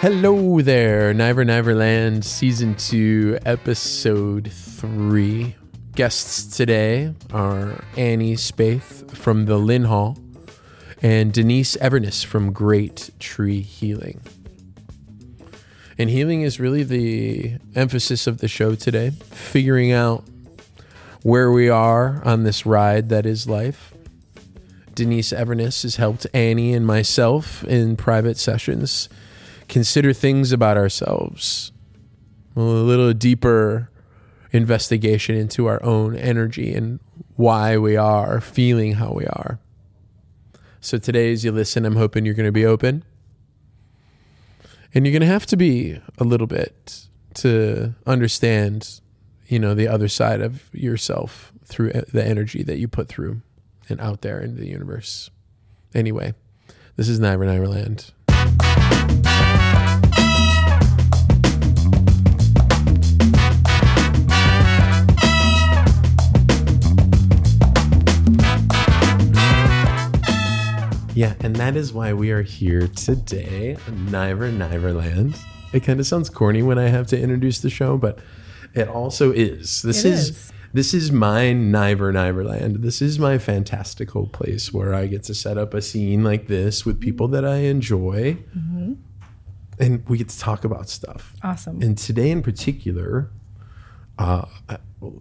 [0.00, 5.54] Hello there, Niver Niverland, Season 2, Episode 3.
[5.94, 10.18] Guests today are Annie Spaeth from the Lynhall
[11.02, 14.20] and Denise Everness from Great Tree Healing.
[15.98, 20.24] And healing is really the emphasis of the show today, figuring out
[21.22, 23.94] where we are on this ride that is life.
[24.94, 29.08] Denise Everness has helped Annie and myself in private sessions
[29.68, 31.72] consider things about ourselves,
[32.54, 33.90] a little deeper
[34.52, 37.00] investigation into our own energy and
[37.36, 39.58] why we are feeling how we are.
[40.80, 43.02] So today, as you listen, I'm hoping you're going to be open.
[44.96, 49.02] And you're going to have to be a little bit to understand,
[49.46, 53.42] you know, the other side of yourself through uh, the energy that you put through
[53.90, 55.28] and out there into the universe.
[55.94, 56.32] Anyway,
[56.96, 58.12] this is Niver Niverland.
[71.16, 75.40] Yeah, and that is why we are here today, Niver Niverland.
[75.72, 78.18] It kind of sounds corny when I have to introduce the show, but
[78.74, 79.80] it also is.
[79.80, 80.52] This It is, is.
[80.74, 82.82] this is my Niver Niverland.
[82.82, 86.84] This is my fantastical place where I get to set up a scene like this
[86.84, 88.36] with people that I enjoy,
[89.78, 91.32] and we get to talk about stuff.
[91.42, 91.80] Awesome.
[91.80, 93.30] And today in particular,
[94.18, 94.44] uh,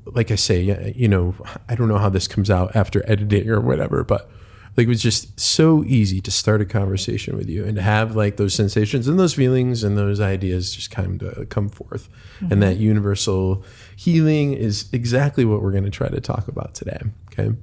[0.08, 1.36] like I say, you know,
[1.70, 4.30] I don't know how this comes out after editing or whatever, but
[4.78, 8.16] like it was just so easy to start a conversation with you and to have
[8.16, 12.10] like those sensations and those feelings and those ideas just kind of come forth.
[12.50, 13.64] And that universal
[13.96, 17.00] healing is exactly what we're going to try to talk about today.
[17.32, 17.56] Okay.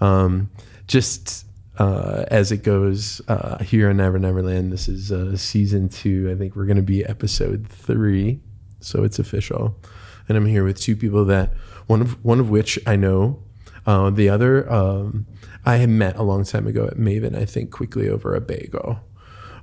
[0.00, 0.50] Um,
[0.88, 1.46] just
[1.78, 6.28] uh, as it goes uh, here on Never Neverland, this is uh, season two.
[6.30, 8.40] I think we're going to be episode three,
[8.80, 9.76] so it's official.
[10.28, 11.52] And I'm here with two people that
[11.86, 13.42] one of one of which I know,
[13.86, 15.26] uh, the other um,
[15.64, 17.36] I had met a long time ago at Maven.
[17.36, 19.00] I think quickly over a bagel.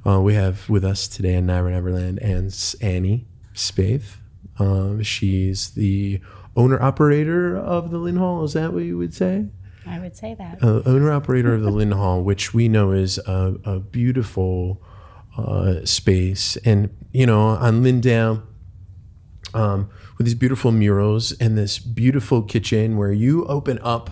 [0.05, 4.17] Uh, we have with us today in Never Neverland and Annie Spaeth.
[4.59, 6.21] Um, she's the
[6.55, 8.45] owner operator of the Lynhall.
[8.45, 9.47] Is that what you would say?
[9.87, 10.63] I would say that.
[10.63, 14.81] uh, owner operator of the Lynn Hall, which we know is a, a beautiful
[15.37, 18.43] uh, space, and you know on Lyndale,
[19.53, 24.11] um, with these beautiful murals and this beautiful kitchen where you open up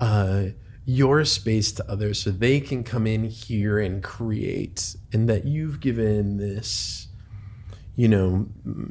[0.00, 0.44] uh,
[0.84, 5.80] your space to others so they can come in here and create, and that you've
[5.80, 7.08] given this,
[7.96, 8.46] you know,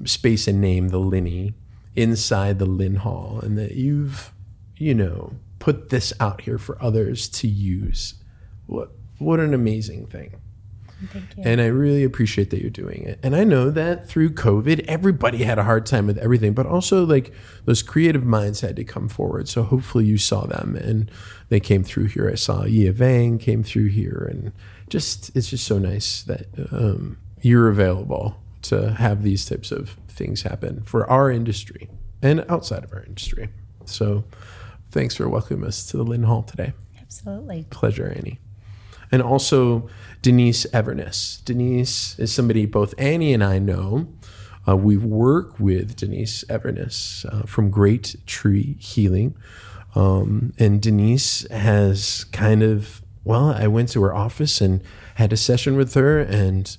[0.05, 1.53] space and name the Linny
[1.95, 4.33] inside the Lynhall, and that you've,
[4.77, 8.15] you know, put this out here for others to use.
[8.65, 10.35] What what an amazing thing.
[11.11, 11.43] Thank you.
[11.45, 13.19] And I really appreciate that you're doing it.
[13.21, 17.05] And I know that through COVID, everybody had a hard time with everything, but also
[17.05, 17.33] like
[17.65, 19.49] those creative minds had to come forward.
[19.49, 21.11] So hopefully you saw them and
[21.49, 22.29] they came through here.
[22.29, 24.51] I saw Yia Vang came through here, and
[24.89, 30.43] just it's just so nice that um, you're available to have these types of things
[30.43, 31.89] happen for our industry
[32.21, 33.49] and outside of our industry.
[33.85, 34.23] So
[34.89, 37.65] thanks for welcoming us to the Lynhall today Absolutely.
[37.69, 38.39] pleasure, Annie.
[39.11, 39.89] And also
[40.23, 41.41] Denise Everness.
[41.43, 44.07] Denise is somebody both Annie and I know.
[44.65, 49.35] Uh, we work with Denise Everness uh, from Great Tree Healing.
[49.95, 54.81] Um, and Denise has kind of, well, I went to her office and
[55.15, 56.75] had a session with her, and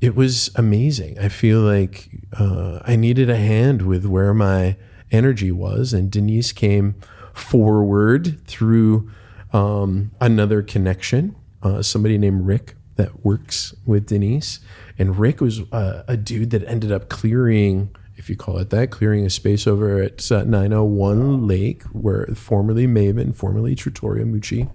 [0.00, 1.18] it was amazing.
[1.18, 4.76] I feel like uh, I needed a hand with where my
[5.12, 6.94] energy was, and Denise came
[7.34, 9.10] forward through
[9.52, 14.60] um, another connection, uh, somebody named Rick that works with Denise,
[14.98, 17.94] and Rick was uh, a dude that ended up clearing.
[18.16, 22.86] If you call it that, clearing a space over at uh, 901 Lake, where formerly
[22.86, 24.70] Maven, formerly Trattoria Mucci,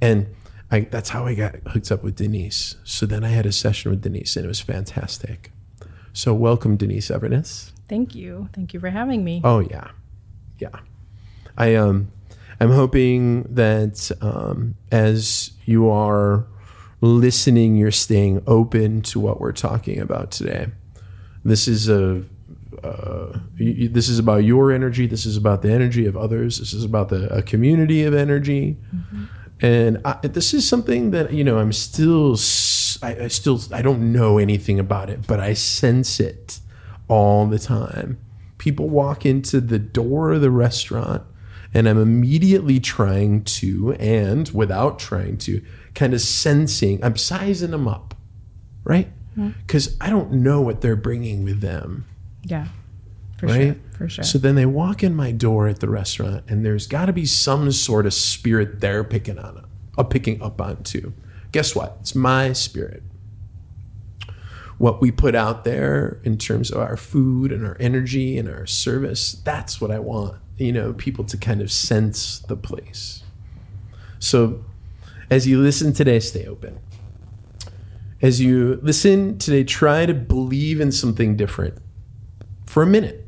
[0.00, 0.28] and
[0.70, 2.76] I, that's how I got hooked up with Denise.
[2.84, 5.52] So then I had a session with Denise, and it was fantastic.
[6.12, 7.72] So welcome, Denise Everness.
[7.88, 8.48] Thank you.
[8.52, 9.40] Thank you for having me.
[9.44, 9.90] Oh yeah,
[10.58, 10.80] yeah.
[11.56, 12.10] I um,
[12.60, 16.46] I'm hoping that um, as you are
[17.00, 20.68] listening, you're staying open to what we're talking about today.
[21.44, 22.22] This is a
[22.82, 25.06] uh, this is about your energy.
[25.06, 26.58] This is about the energy of others.
[26.58, 28.76] This is about the a community of energy.
[29.60, 32.36] And I, this is something that you know I'm still.
[33.02, 36.60] I, I still I don't know anything about it, but I sense it
[37.08, 38.18] all the time.
[38.58, 41.22] People walk into the door of the restaurant
[41.76, 45.62] and I'm immediately trying to, and without trying to,
[45.94, 48.14] kind of sensing, I'm sizing them up,
[48.82, 49.10] right?
[49.66, 52.06] Because I don't know what they're bringing with them,
[52.42, 52.68] Yeah.
[53.38, 53.62] For right?
[53.62, 53.76] sure.
[53.98, 54.24] For sure.
[54.24, 57.26] So then they walk in my door at the restaurant, and there's got to be
[57.26, 59.62] some sort of spirit they're picking on,
[59.98, 61.12] uh, picking up on too.
[61.52, 61.98] Guess what?
[62.00, 63.02] It's my spirit.
[64.78, 68.64] What we put out there in terms of our food and our energy and our
[68.64, 73.22] service, that's what I want, you know, people to kind of sense the place.
[74.18, 74.64] So
[75.30, 76.78] as you listen today, stay open.
[78.22, 81.78] As you listen today, try to believe in something different
[82.64, 83.26] for a minute.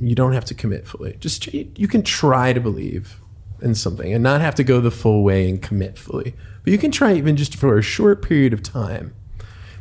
[0.00, 1.16] You don't have to commit fully.
[1.20, 3.20] Just you can try to believe
[3.60, 6.34] in something and not have to go the full way and commit fully.
[6.64, 9.14] But you can try even just for a short period of time.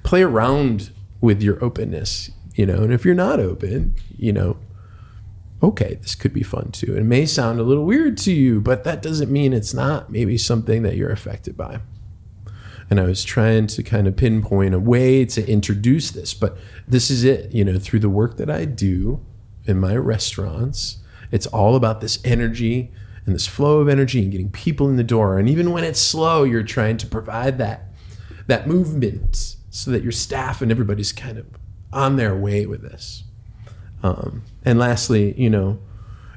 [0.03, 0.91] Play around
[1.21, 2.83] with your openness, you know.
[2.83, 4.57] And if you're not open, you know,
[5.63, 6.95] okay, this could be fun too.
[6.95, 10.37] It may sound a little weird to you, but that doesn't mean it's not maybe
[10.37, 11.81] something that you're affected by.
[12.89, 17.09] And I was trying to kind of pinpoint a way to introduce this, but this
[17.09, 19.23] is it, you know, through the work that I do
[19.65, 20.97] in my restaurants,
[21.31, 22.91] it's all about this energy
[23.25, 25.37] and this flow of energy and getting people in the door.
[25.37, 27.85] And even when it's slow, you're trying to provide that
[28.47, 31.45] that movement so that your staff and everybody's kind of
[31.93, 33.23] on their way with this.
[34.03, 35.79] Um, and lastly, you know,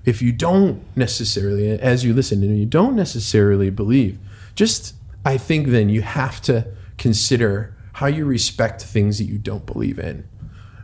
[0.05, 4.19] if you don't necessarily, as you listen and you don't necessarily believe,
[4.55, 4.94] just
[5.25, 6.66] I think then you have to
[6.99, 10.28] consider how you respect things that you don't believe in,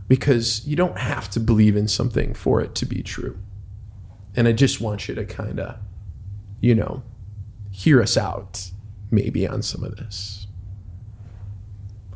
[0.09, 3.38] because you don't have to believe in something for it to be true.
[4.35, 5.76] And I just want you to kind of,
[6.61, 7.03] you know,
[7.71, 8.71] hear us out
[9.11, 10.47] maybe on some of this.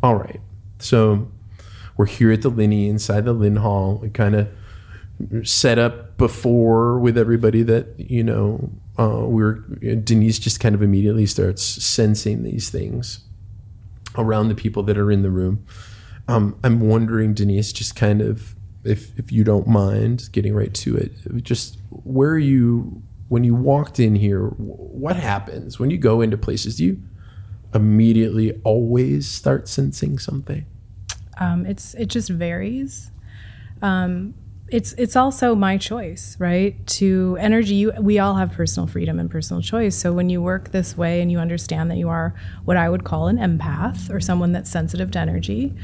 [0.03, 0.41] All right.
[0.79, 1.29] So
[1.97, 4.01] we're here at the Linney inside the Lynhall.
[4.01, 4.49] We kind of
[5.47, 10.83] set up before with everybody that, you know, uh, we are Denise just kind of
[10.83, 13.21] immediately starts sensing these things
[14.17, 15.65] around the people that are in the room.
[16.27, 18.55] Um, I'm wondering, Denise, just kind of,
[18.85, 21.13] if, if you don't mind getting right to it,
[21.43, 26.77] just where you, when you walked in here, what happens when you go into places?
[26.77, 27.03] Do you
[27.75, 30.67] immediately always start sensing something?
[31.39, 33.11] Um, it's it just varies.
[33.83, 34.35] Um,
[34.69, 36.85] it's it's also my choice, right?
[36.87, 39.95] To energy, you, we all have personal freedom and personal choice.
[39.95, 42.35] So when you work this way and you understand that you are
[42.65, 45.75] what I would call an empath or someone that's sensitive to energy,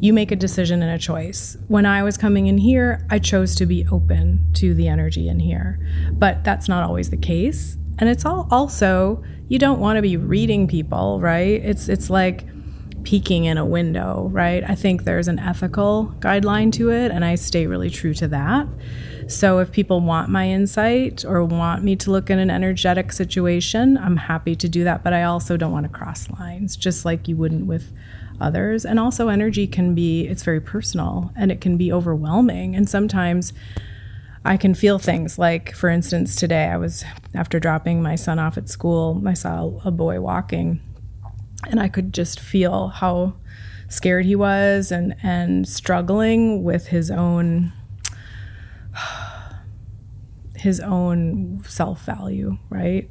[0.00, 1.56] you make a decision and a choice.
[1.68, 5.38] When I was coming in here, I chose to be open to the energy in
[5.38, 5.78] here,
[6.12, 7.76] but that's not always the case.
[7.98, 11.62] And it's all also you don't want to be reading people, right?
[11.64, 12.44] It's it's like
[13.06, 14.64] peeking in a window, right?
[14.68, 18.66] I think there's an ethical guideline to it, and I stay really true to that.
[19.28, 23.96] So if people want my insight or want me to look in an energetic situation,
[23.96, 25.04] I'm happy to do that.
[25.04, 27.92] But I also don't want to cross lines, just like you wouldn't with
[28.40, 28.84] others.
[28.84, 32.74] And also, energy can be, it's very personal and it can be overwhelming.
[32.74, 33.52] And sometimes
[34.44, 37.04] I can feel things like, for instance, today I was,
[37.34, 40.80] after dropping my son off at school, I saw a boy walking
[41.66, 43.34] and I could just feel how
[43.88, 47.72] scared he was and and struggling with his own
[50.56, 53.08] his own self-value, right?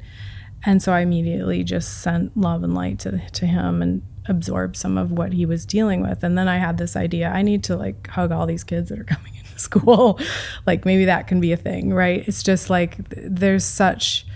[0.64, 4.98] And so I immediately just sent love and light to to him and absorbed some
[4.98, 6.24] of what he was dealing with.
[6.24, 8.98] And then I had this idea, I need to like hug all these kids that
[8.98, 10.18] are coming into school.
[10.66, 12.26] like maybe that can be a thing, right?
[12.26, 14.26] It's just like there's such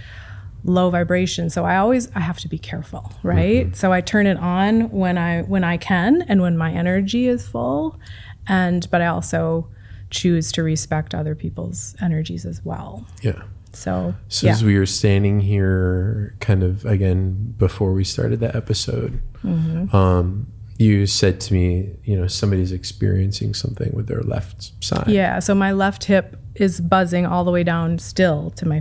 [0.65, 3.75] low vibration so i always i have to be careful right mm-hmm.
[3.75, 7.47] so i turn it on when i when i can and when my energy is
[7.49, 7.99] full
[8.47, 9.67] and but i also
[10.11, 13.43] choose to respect other people's energies as well Yeah.
[13.73, 18.55] so So yeah as we were standing here, kind of again before we started the
[18.57, 19.95] episode, Mm-hmm.
[19.97, 20.47] um,
[20.79, 25.09] you said to me, you know, somebody's experiencing something with their left side.
[25.09, 28.81] yeah so my left hip is buzzing all the way down still to my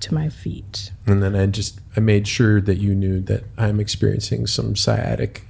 [0.00, 0.92] to my feet.
[1.06, 5.44] And then I just I made sure that you knew that I'm experiencing some sciatic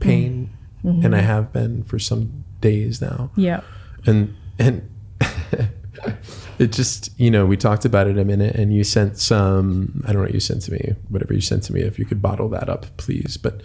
[0.00, 0.50] pain,
[0.84, 1.02] Mm-hmm.
[1.06, 3.30] and I have been for some days now.
[3.36, 3.62] yeah.
[4.06, 4.90] And and
[6.58, 10.08] it just you know we talked about it a minute and you sent some i
[10.08, 12.20] don't know what you sent to me whatever you sent to me if you could
[12.20, 13.36] bottle that up please.
[13.38, 13.62] But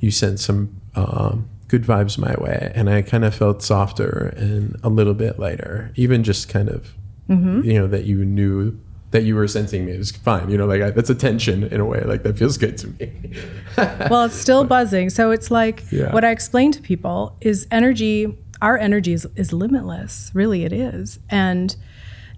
[0.00, 4.78] you sent some um, good vibes my way and i kind of felt softer and
[4.82, 6.94] a little bit lighter even just kind of
[7.28, 8.78] you know that you knew
[9.12, 9.92] that you were sensing me.
[9.92, 10.50] It was fine.
[10.50, 12.00] You know, like I, that's a tension in a way.
[12.04, 13.12] Like that feels good to me.
[14.10, 15.10] well, it's still buzzing.
[15.10, 16.12] So it's like Yeah.
[16.12, 20.30] what I explain to people is energy, our energy is, is limitless.
[20.34, 21.18] Really, it is.
[21.30, 21.76] And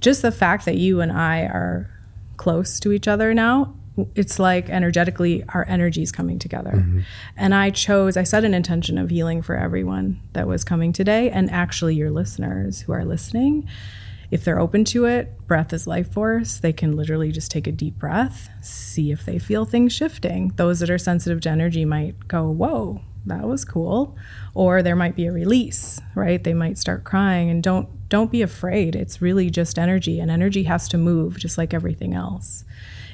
[0.00, 1.90] just the fact that you and I are
[2.36, 3.74] close to each other now,
[4.16, 6.72] it's like energetically our energy is coming together.
[6.72, 7.00] Mm-hmm.
[7.36, 11.30] And I chose, I set an intention of healing for everyone that was coming today
[11.30, 13.68] and actually your listeners who are listening.
[14.34, 16.58] If they're open to it, breath is life force.
[16.58, 20.52] They can literally just take a deep breath, see if they feel things shifting.
[20.56, 24.16] Those that are sensitive to energy might go, Whoa, that was cool.
[24.52, 26.42] Or there might be a release, right?
[26.42, 28.96] They might start crying and don't don't be afraid.
[28.96, 32.64] It's really just energy and energy has to move just like everything else.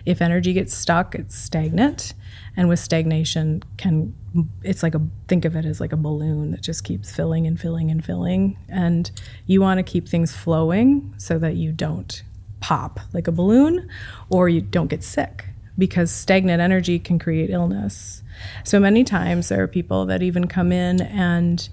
[0.06, 2.14] If energy gets stuck, it's stagnant.
[2.56, 4.14] And with stagnation can
[4.62, 7.58] it's like a think of it as like a balloon that just keeps filling and
[7.58, 8.58] filling and filling.
[8.68, 9.10] And
[9.46, 12.22] you want to keep things flowing so that you don't
[12.60, 13.88] pop like a balloon
[14.28, 15.46] or you don't get sick
[15.78, 18.22] because stagnant energy can create illness.
[18.64, 21.68] So many times there are people that even come in and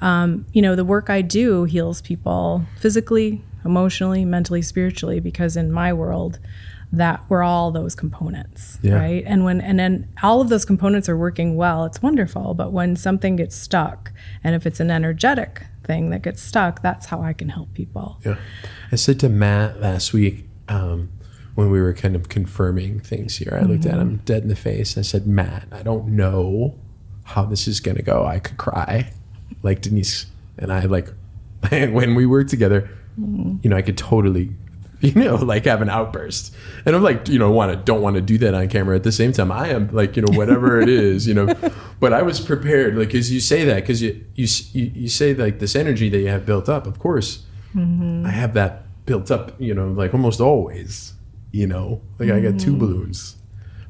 [0.00, 5.72] um, you know, the work I do heals people physically, emotionally, mentally, spiritually, because in
[5.72, 6.38] my world,
[6.92, 8.94] that we're all those components, Yeah.
[8.94, 9.22] right?
[9.26, 12.54] And when and then all of those components are working well, it's wonderful.
[12.54, 17.06] But when something gets stuck, and if it's an energetic thing that gets stuck, that's
[17.06, 18.18] how I can help people.
[18.24, 18.36] Yeah.
[18.90, 21.10] I said to Matt last week um,
[21.54, 24.56] when we were kind of confirming things here, I looked at him dead in the
[24.56, 24.96] face.
[24.96, 26.78] and I said, Matt, I don't know
[27.24, 28.24] how this is going to go.
[28.24, 29.12] I could cry
[29.62, 30.26] like Denise
[30.58, 31.08] and I, like,
[31.70, 34.52] when we were together, you know, I could totally.
[35.08, 36.52] You know, like have an outburst,
[36.84, 38.96] and I'm like, you know, want to don't want to do that on camera.
[38.96, 41.54] At the same time, I am like, you know, whatever it is, you know.
[42.00, 45.34] But I was prepared, like, as you say that, because you, you you you say
[45.34, 46.84] like this energy that you have built up.
[46.84, 47.44] Of course,
[47.76, 48.26] mm-hmm.
[48.26, 51.14] I have that built up, you know, like almost always,
[51.50, 52.78] you know, like I got two mm-hmm.
[52.78, 53.36] balloons,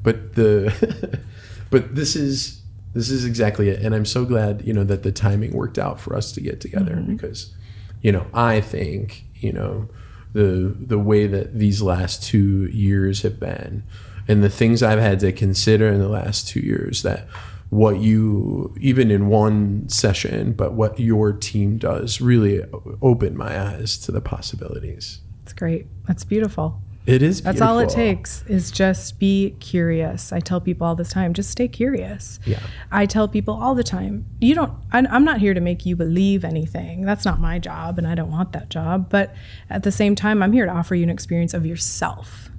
[0.01, 1.19] but the,
[1.69, 2.61] but this is,
[2.93, 3.83] this is exactly it.
[3.83, 6.61] And I'm so glad, you know, that the timing worked out for us to get
[6.61, 7.13] together mm-hmm.
[7.13, 7.53] because,
[8.01, 9.89] you know, I think, you know,
[10.33, 13.83] the, the way that these last two years have been
[14.27, 17.27] and the things I've had to consider in the last two years that
[17.69, 22.63] what you even in one session but what your team does really
[23.01, 25.87] opened my eyes to the possibilities It's great.
[26.07, 26.79] That's beautiful.
[27.09, 30.31] It is That's all it takes is just be curious.
[30.31, 32.39] I tell people all the time, just stay curious.
[32.45, 32.59] Yeah.
[32.91, 35.95] I tell people all the time, you don't, I, I'm not here to make you
[35.95, 37.01] believe anything.
[37.01, 39.09] That's not my job, and I don't want that job.
[39.09, 39.33] But
[39.69, 42.49] at the same time, I'm here to offer you an experience of yourself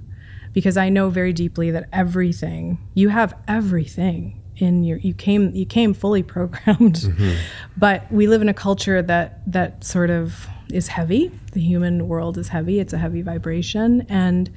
[0.53, 5.65] because I know very deeply that everything, you have everything in your, you came, you
[5.65, 6.95] came fully programmed.
[6.95, 7.35] Mm-hmm.
[7.77, 11.31] But we live in a culture that, that sort of is heavy.
[11.53, 14.05] The human world is heavy, it's a heavy vibration.
[14.09, 14.49] And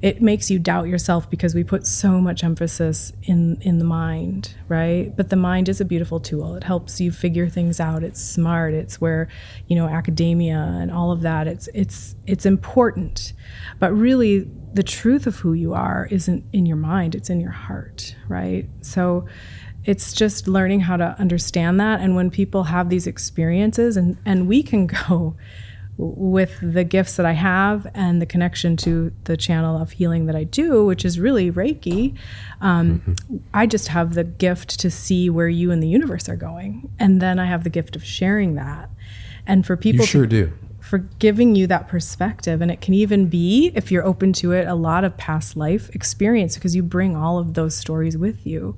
[0.00, 4.54] it makes you doubt yourself because we put so much emphasis in in the mind
[4.68, 5.16] right?
[5.16, 6.54] But the mind is a beautiful tool.
[6.54, 8.04] It helps you figure things out.
[8.04, 8.74] It's smart.
[8.74, 9.28] It's where
[9.66, 13.32] you know academia and all of that it's it's it's important.
[13.78, 17.14] But really the truth of who you are isn't in your mind.
[17.14, 18.68] It's in your heart right?
[18.82, 19.26] So
[19.88, 24.46] it's just learning how to understand that and when people have these experiences and and
[24.46, 25.34] we can go
[25.96, 30.36] with the gifts that I have and the connection to the channel of healing that
[30.36, 32.16] I do, which is really Reiki,
[32.60, 33.16] um,
[33.52, 36.88] I just have the gift to see where you and the universe are going.
[37.00, 38.90] And then I have the gift of sharing that.
[39.44, 42.62] And for people you sure to, do for giving you that perspective.
[42.62, 45.90] And it can even be, if you're open to it, a lot of past life
[45.94, 48.76] experience because you bring all of those stories with you.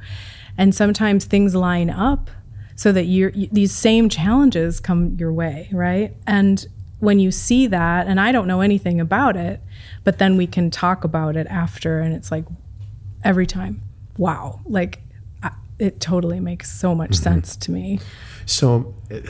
[0.58, 2.30] And sometimes things line up
[2.76, 6.14] so that you're, you, these same challenges come your way, right?
[6.26, 6.66] And
[6.98, 9.60] when you see that, and I don't know anything about it,
[10.04, 12.44] but then we can talk about it after, and it's like
[13.24, 13.82] every time,
[14.16, 15.00] wow, like
[15.80, 17.98] it totally makes so much sense to me.
[18.44, 19.20] So, uh,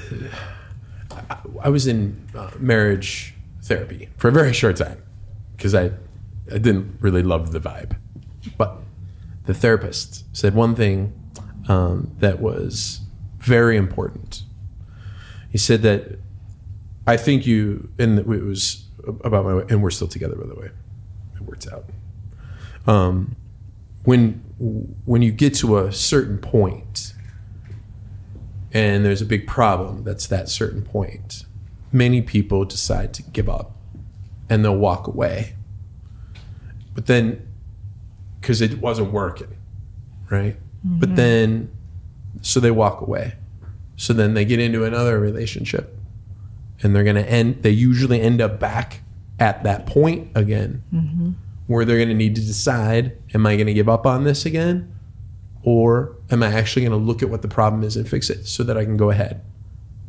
[1.31, 5.03] I, I was in uh, marriage therapy for a very short time
[5.57, 5.93] because I,
[6.53, 7.97] I didn't really love the vibe.
[8.59, 8.79] But
[9.47, 11.13] the therapist said one thing
[11.69, 13.01] um, that was
[13.39, 14.43] very important.
[15.51, 16.19] He said that
[17.07, 18.85] I think you, and it was
[19.25, 20.71] about my, and we're still together, by the way.
[21.35, 21.85] It worked out.
[22.87, 23.37] Um,
[24.05, 24.45] when
[25.05, 27.15] when you get to a certain point,
[28.73, 31.45] and there's a big problem that's that certain point
[31.93, 33.73] many people decide to give up
[34.49, 35.55] and they'll walk away
[36.95, 37.47] but then
[38.41, 39.57] because it wasn't working
[40.31, 40.57] right
[40.87, 40.99] mm-hmm.
[40.99, 41.71] but then
[42.43, 43.35] so they walk away
[43.97, 45.97] so then they get into another relationship
[46.83, 49.03] and they're going to end they usually end up back
[49.41, 51.31] at that point again mm-hmm.
[51.67, 54.47] where they're going to need to decide am I going to give up on this
[54.47, 54.95] again?
[55.63, 58.47] Or am I actually going to look at what the problem is and fix it
[58.47, 59.43] so that I can go ahead?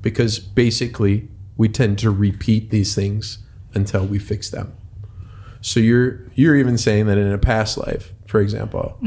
[0.01, 3.39] Because basically, we tend to repeat these things
[3.73, 4.73] until we fix them.
[5.59, 8.97] So you're you're even saying that in a past life, for example,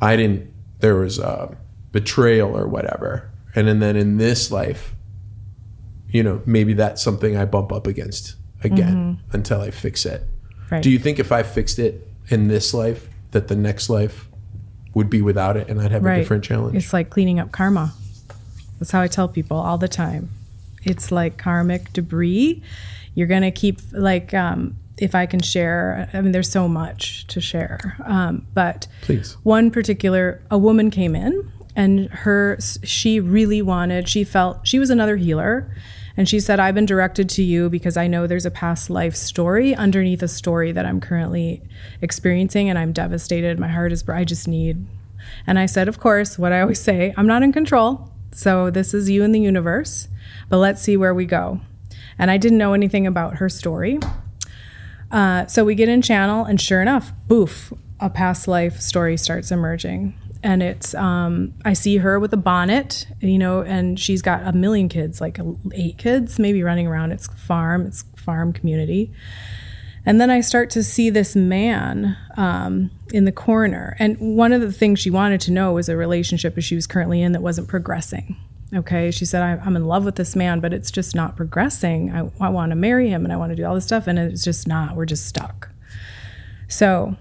[0.00, 0.50] I didn't.
[0.78, 1.54] There was a
[1.92, 4.94] betrayal or whatever, and then, then in this life,
[6.08, 10.22] you know, maybe that's something I bump up against again until I fix it.
[10.70, 10.82] Right.
[10.82, 14.26] Do you think if I fixed it in this life, that the next life
[14.94, 16.76] would be without it, and I'd have a different challenge?
[16.76, 17.92] It's like cleaning up karma.
[18.78, 20.30] That's how I tell people all the time.
[20.82, 22.62] It's like karmic debris.
[23.14, 26.08] You're gonna keep like um, if I can share.
[26.12, 29.36] I mean, there's so much to share, um, but Please.
[29.42, 34.90] one particular a woman came in and her she really wanted she felt she was
[34.90, 35.70] another healer
[36.16, 39.14] and she said i've been directed to you because i know there's a past life
[39.14, 41.62] story underneath a story that i'm currently
[42.00, 44.86] experiencing and i'm devastated my heart is i just need
[45.46, 48.94] and i said of course what i always say i'm not in control so this
[48.94, 50.08] is you and the universe
[50.48, 51.60] but let's see where we go
[52.18, 53.98] and i didn't know anything about her story
[55.10, 59.50] uh, so we get in channel, and sure enough, boof, a past life story starts
[59.50, 60.14] emerging.
[60.42, 64.52] And it's, um, I see her with a bonnet, you know, and she's got a
[64.52, 65.40] million kids, like
[65.74, 67.12] eight kids, maybe running around.
[67.12, 69.12] It's farm, it's farm community.
[70.04, 73.96] And then I start to see this man um, in the corner.
[73.98, 76.86] And one of the things she wanted to know was a relationship that she was
[76.86, 78.36] currently in that wasn't progressing.
[78.74, 79.10] Okay.
[79.10, 82.10] She said, I, I'm in love with this man, but it's just not progressing.
[82.10, 84.06] I, I want to marry him and I want to do all this stuff.
[84.06, 84.96] And it's just not.
[84.96, 85.70] We're just stuck.
[86.68, 87.16] So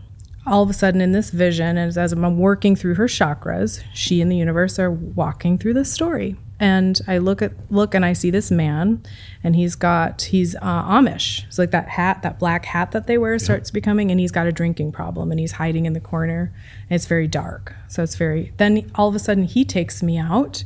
[0.47, 4.21] all of a sudden, in this vision, as, as I'm working through her chakras, she
[4.21, 6.35] and the universe are walking through this story.
[6.59, 9.03] And I look at look and I see this man,
[9.43, 11.45] and he's got he's uh, Amish.
[11.47, 14.47] It's like that hat, that black hat that they wear starts becoming, and he's got
[14.47, 16.53] a drinking problem, and he's hiding in the corner.
[16.89, 18.53] And it's very dark, so it's very.
[18.55, 20.63] Then all of a sudden, he takes me out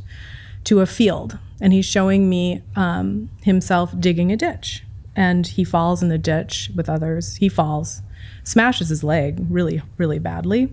[0.65, 4.83] to a field, and he's showing me um, himself digging a ditch,
[5.15, 7.37] and he falls in the ditch with others.
[7.37, 8.01] He falls,
[8.43, 10.71] smashes his leg really, really badly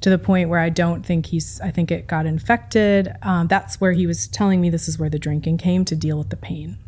[0.00, 3.14] to the point where I don't think he's, I think it got infected.
[3.22, 6.18] Um, that's where he was telling me this is where the drinking came to deal
[6.18, 6.78] with the pain.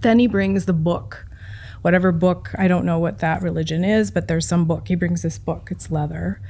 [0.00, 1.26] Then he brings the book,
[1.82, 4.88] whatever book, I don't know what that religion is, but there's some book.
[4.88, 6.40] He brings this book, it's leather.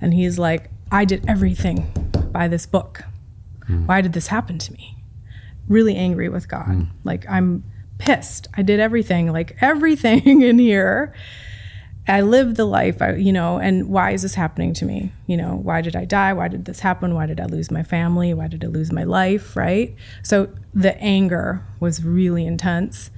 [0.00, 1.92] And he's like, I did everything
[2.32, 3.04] by this book.
[3.86, 4.96] Why did this happen to me?
[5.68, 6.68] Really angry with God.
[7.04, 7.64] Like, I'm
[7.98, 8.48] pissed.
[8.56, 11.14] I did everything, like everything in here.
[12.08, 15.12] I lived the life, I, you know, and why is this happening to me?
[15.26, 16.32] You know, why did I die?
[16.32, 17.14] Why did this happen?
[17.14, 18.34] Why did I lose my family?
[18.34, 19.54] Why did I lose my life?
[19.54, 19.94] Right?
[20.24, 23.10] So the anger was really intense.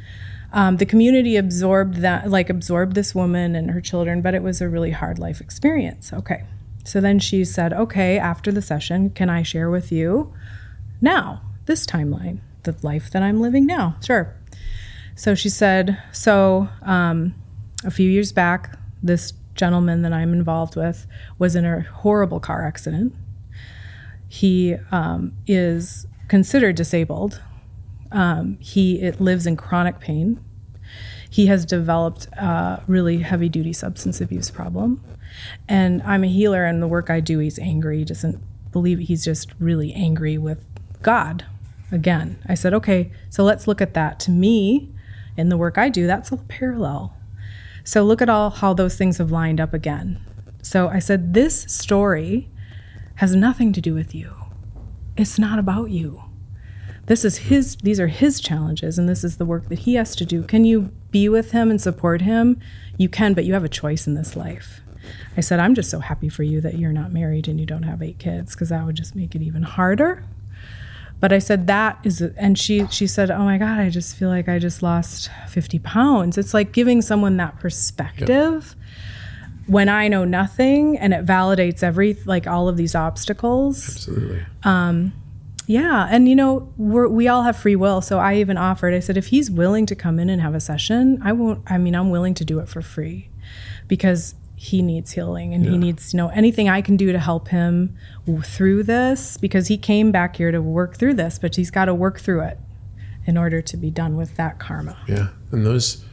[0.53, 4.61] Um, the community absorbed that, like, absorbed this woman and her children, but it was
[4.61, 6.13] a really hard life experience.
[6.13, 6.45] Okay.
[6.85, 10.33] So then she said, okay, after the session, can I share with you
[11.01, 13.97] now, this timeline, the life that I'm living now?
[14.05, 14.35] Sure.
[15.15, 17.35] So she said, so um,
[17.85, 21.07] a few years back, this gentleman that I'm involved with
[21.39, 23.15] was in a horrible car accident.
[24.29, 27.43] He um, is considered disabled.
[28.11, 30.43] Um, he it lives in chronic pain.
[31.29, 35.03] He has developed a really heavy duty substance abuse problem.
[35.69, 37.99] And I'm a healer, and the work I do, he's angry.
[37.99, 38.41] He doesn't
[38.73, 40.65] believe he's just really angry with
[41.03, 41.45] God.
[41.91, 44.19] Again, I said, okay, so let's look at that.
[44.21, 44.91] To me,
[45.37, 47.15] in the work I do, that's a parallel.
[47.85, 50.21] So look at all how those things have lined up again.
[50.63, 52.49] So I said, this story
[53.17, 54.35] has nothing to do with you.
[55.17, 56.23] It's not about you.
[57.07, 60.15] This is his these are his challenges and this is the work that he has
[60.17, 60.45] to do.
[60.45, 62.61] Can you be with him and support him?
[62.97, 64.82] You can, but you have a choice in this life.
[65.37, 67.83] I said, I'm just so happy for you that you're not married and you don't
[67.85, 70.25] have eight kids because that would just make it even harder.
[71.23, 74.29] But I said that is, and she she said, "Oh my God, I just feel
[74.29, 78.75] like I just lost fifty pounds." It's like giving someone that perspective
[79.69, 83.89] when I know nothing, and it validates every like all of these obstacles.
[83.89, 84.45] Absolutely.
[84.65, 85.13] Um,
[85.69, 88.01] yeah, and you know we're, we all have free will.
[88.01, 88.93] So I even offered.
[88.93, 91.63] I said, if he's willing to come in and have a session, I won't.
[91.71, 93.29] I mean, I'm willing to do it for free
[93.87, 97.49] because he needs healing and he needs you know anything I can do to help
[97.49, 97.97] him
[98.45, 101.95] through this because he came back here to work through this, but he's got to
[101.95, 102.59] work through it
[103.27, 104.97] in order to be done with that karma.
[105.09, 105.31] Yeah.
[105.51, 106.05] And those,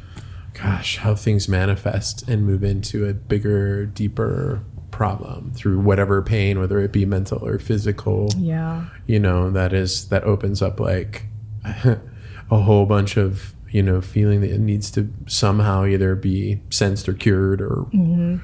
[0.56, 6.80] gosh, how things manifest and move into a bigger, deeper problem through whatever pain, whether
[6.80, 8.30] it be mental or physical.
[8.36, 8.88] Yeah.
[9.06, 11.28] You know, that is, that opens up like
[11.86, 12.00] a
[12.50, 17.14] whole bunch of, you know, feeling that it needs to somehow either be sensed or
[17.14, 18.38] cured or uh,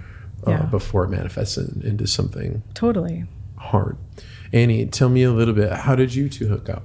[0.51, 0.61] Yeah.
[0.69, 3.25] before it manifests in, into something Totally.
[3.57, 3.97] hard.
[4.53, 5.71] Annie, tell me a little bit.
[5.71, 6.83] How did you two hook up?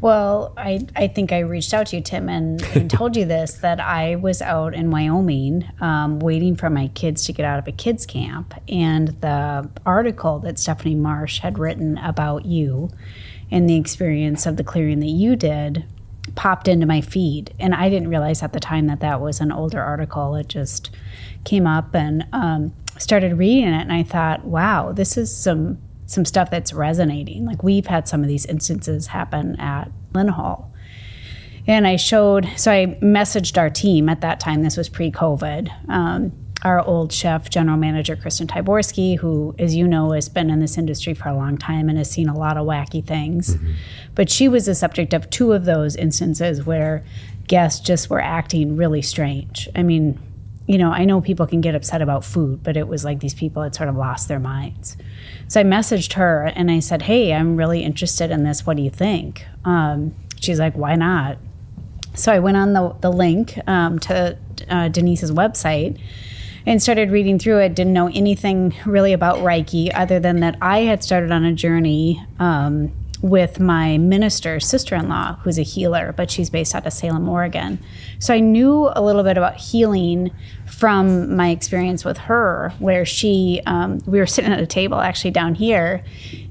[0.00, 3.54] Well, I, I think I reached out to you, Tim, and, and told you this
[3.58, 7.68] that I was out in Wyoming um, waiting for my kids to get out of
[7.68, 8.54] a kids' camp.
[8.66, 12.88] And the article that Stephanie March had written about you
[13.50, 15.84] and the experience of the clearing that you did
[16.34, 17.54] popped into my feed.
[17.58, 20.34] And I didn't realize at the time that that was an older article.
[20.34, 20.90] It just
[21.44, 23.80] came up and um, started reading it.
[23.80, 27.46] And I thought, wow, this is some some stuff that's resonating.
[27.46, 30.66] Like we've had some of these instances happen at Lynhall.
[31.68, 34.62] And I showed, so I messaged our team at that time.
[34.62, 35.88] This was pre COVID.
[35.88, 40.58] Um, our old chef, general manager, Kristen Tyborski, who, as you know, has been in
[40.60, 43.56] this industry for a long time and has seen a lot of wacky things.
[44.14, 47.04] But she was the subject of two of those instances where
[47.46, 49.68] guests just were acting really strange.
[49.74, 50.20] I mean,
[50.66, 53.34] you know, I know people can get upset about food, but it was like these
[53.34, 54.96] people had sort of lost their minds.
[55.48, 58.66] So I messaged her and I said, Hey, I'm really interested in this.
[58.66, 59.46] What do you think?
[59.64, 61.38] Um, she's like, Why not?
[62.14, 65.98] So I went on the, the link um, to uh, Denise's website
[66.66, 67.74] and started reading through it.
[67.74, 72.24] Didn't know anything really about Reiki other than that I had started on a journey
[72.38, 72.92] um,
[73.22, 77.28] with my minister sister in law, who's a healer, but she's based out of Salem,
[77.28, 77.78] Oregon.
[78.18, 80.30] So I knew a little bit about healing
[80.66, 85.32] from my experience with her, where she, um, we were sitting at a table actually
[85.32, 86.02] down here,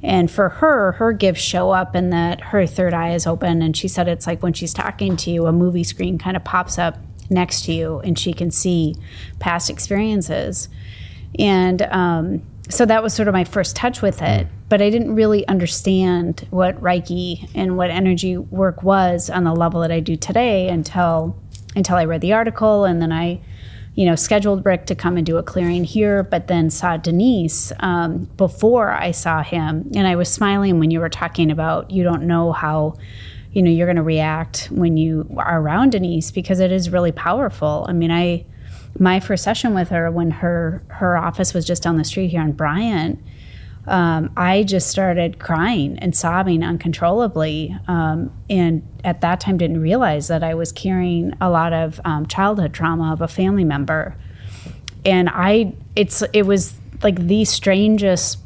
[0.04, 3.76] and for her, her gifts show up in that her third eye is open, and
[3.76, 6.78] she said it's like when she's talking to you, a movie screen kind of pops
[6.78, 6.98] up
[7.30, 8.96] next to you, and she can see
[9.40, 10.70] past experiences.
[11.38, 14.48] And um, so that was sort of my first touch with it.
[14.70, 19.82] But I didn't really understand what Reiki and what energy work was on the level
[19.82, 21.36] that I do today until
[21.76, 23.42] until I read the article and then I,
[23.94, 27.72] you know, scheduled Rick to come and do a clearing here, but then saw Denise
[27.80, 32.04] um, before I saw him, and I was smiling when you were talking about you
[32.04, 32.96] don't know how
[33.52, 37.12] you know you're going to react when you are around Denise because it is really
[37.12, 37.86] powerful.
[37.90, 38.46] I mean, I
[38.98, 42.42] my first session with her when her her office was just down the street here
[42.42, 43.20] in Bryant,
[43.88, 50.28] um, I just started crying and sobbing uncontrollably, um, and at that time didn't realize
[50.28, 54.16] that I was carrying a lot of um, childhood trauma of a family member,
[55.06, 58.38] and I it's it was like the strangest,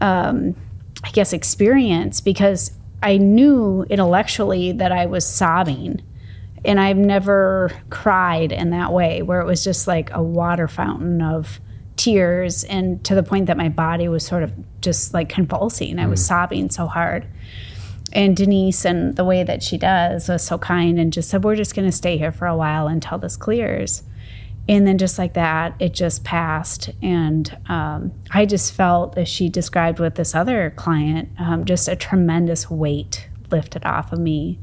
[0.00, 0.56] um,
[1.04, 6.02] I guess, experience because I knew intellectually that I was sobbing
[6.64, 11.20] and I've never cried in that way where it was just like a water fountain
[11.20, 11.60] of
[11.96, 15.98] tears and to the point that my body was sort of just like convulsing.
[15.98, 16.26] I was mm.
[16.26, 17.26] sobbing so hard.
[18.12, 21.56] And Denise and the way that she does was so kind and just said, We're
[21.56, 24.02] just gonna stay here for a while until this clears.
[24.68, 26.90] And then just like that, it just passed.
[27.02, 31.96] And um, I just felt, as she described with this other client, um, just a
[31.96, 34.58] tremendous weight lifted off of me.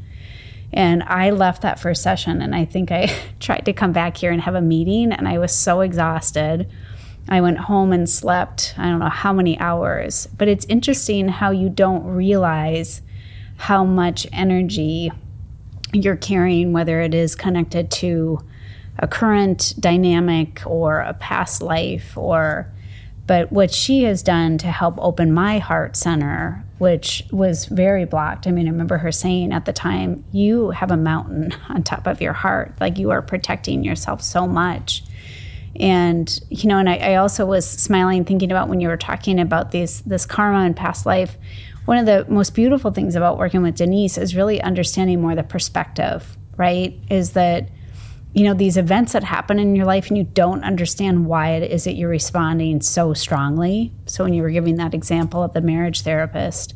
[0.71, 4.31] And I left that first session, and I think I tried to come back here
[4.31, 6.69] and have a meeting, and I was so exhausted.
[7.27, 10.27] I went home and slept, I don't know how many hours.
[10.38, 13.01] But it's interesting how you don't realize
[13.57, 15.12] how much energy
[15.91, 18.39] you're carrying, whether it is connected to
[18.99, 22.71] a current dynamic or a past life or
[23.27, 28.47] but what she has done to help open my heart center which was very blocked.
[28.47, 32.07] I mean i remember her saying at the time you have a mountain on top
[32.07, 32.73] of your heart.
[32.79, 35.03] Like you are protecting yourself so much.
[35.75, 39.39] And you know and I, I also was smiling thinking about when you were talking
[39.39, 41.38] about these this karma and past life.
[41.85, 45.43] One of the most beautiful things about working with denise is really understanding more the
[45.43, 46.99] perspective right?
[47.09, 47.69] Is that
[48.39, 51.71] you know these events that happen in your life and you don't understand why it
[51.71, 53.91] is that you're responding so strongly.
[54.06, 56.73] So when you were giving that example of the marriage therapist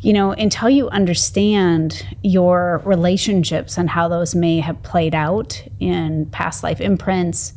[0.00, 6.26] you know until you understand your relationships and how those may have played out in
[6.26, 7.52] past life imprints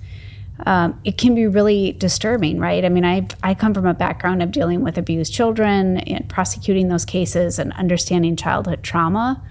[0.66, 2.86] um, it can be really disturbing right?
[2.86, 6.88] I mean I, I come from a background of dealing with abused children and prosecuting
[6.88, 9.42] those cases and understanding childhood trauma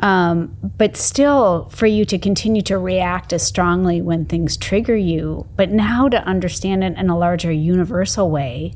[0.00, 5.46] um, but still, for you to continue to react as strongly when things trigger you,
[5.56, 8.74] but now to understand it in a larger universal way,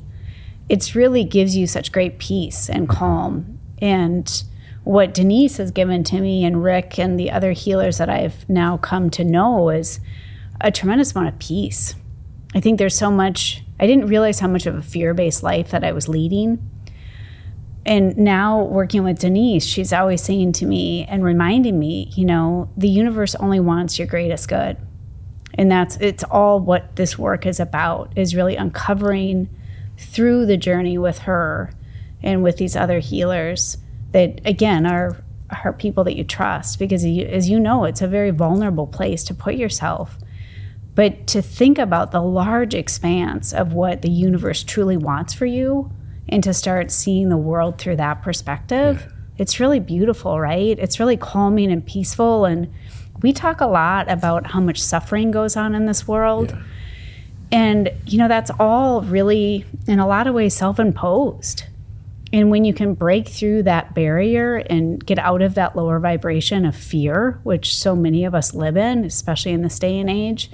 [0.69, 3.59] it really gives you such great peace and calm.
[3.83, 4.45] And
[4.85, 8.79] what Denise has given to me and Rick and the other healers that I've now
[8.79, 10.01] come to know is
[10.61, 11.95] a tremendous amount of peace.
[12.55, 15.71] I think there's so much, I didn't realize how much of a fear based life
[15.71, 16.59] that I was leading
[17.87, 22.69] and now working with Denise, she's always saying to me and reminding me, you know,
[22.77, 24.77] the universe only wants your greatest good.
[25.55, 29.49] And that's it's all what this work is about is really uncovering
[29.99, 31.73] through the journey with her
[32.23, 33.79] and with these other healers
[34.13, 35.17] that again are
[35.65, 39.25] are people that you trust because you, as you know it's a very vulnerable place
[39.25, 40.17] to put yourself
[40.95, 45.91] but to think about the large expanse of what the universe truly wants for you
[46.31, 49.13] and to start seeing the world through that perspective yeah.
[49.39, 52.73] it's really beautiful right it's really calming and peaceful and
[53.23, 56.63] we talk a lot about how much suffering goes on in this world yeah.
[57.53, 61.65] and you know that's all really in a lot of ways self-imposed
[62.33, 66.65] and when you can break through that barrier and get out of that lower vibration
[66.65, 70.51] of fear, which so many of us live in, especially in this day and age,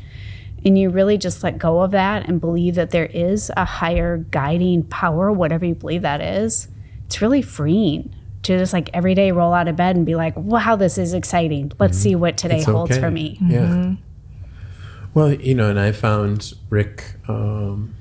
[0.66, 4.18] and you really just let go of that and believe that there is a higher
[4.18, 6.66] guiding power, whatever you believe that is,
[7.07, 10.35] it's really freeing to just like every day roll out of bed and be like,
[10.37, 11.70] wow, this is exciting.
[11.79, 12.02] Let's mm-hmm.
[12.02, 13.00] see what today it's holds okay.
[13.00, 13.38] for me.
[13.40, 13.59] Yeah.
[13.61, 13.94] Mm-hmm.
[15.14, 17.94] Well, you know, and I found Rick um,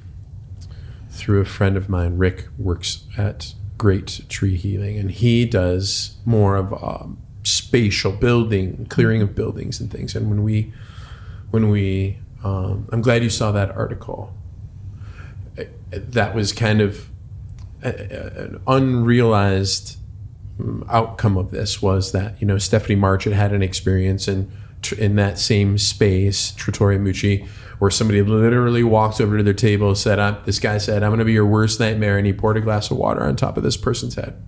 [1.12, 2.18] through a friend of mine.
[2.18, 9.22] Rick works at great tree healing, and he does more of um, spatial building, clearing
[9.22, 10.16] of buildings and things.
[10.16, 10.74] And when we,
[11.52, 14.32] when we, um, I'm glad you saw that article.
[15.92, 17.10] That was kind of
[17.82, 19.98] an unrealized
[20.60, 24.52] um, outcome of this was that you know Stephanie March had had an experience in
[24.94, 27.48] in that same space, Trattoria Mucci,
[27.80, 31.20] where somebody literally walked over to their table said, I'm, This guy said, I'm going
[31.20, 32.18] to be your worst nightmare.
[32.18, 34.40] And he poured a glass of water on top of this person's head.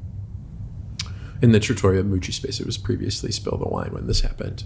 [1.41, 4.63] In the Trattoria Mucci space, it was previously Spill the Wine when this happened.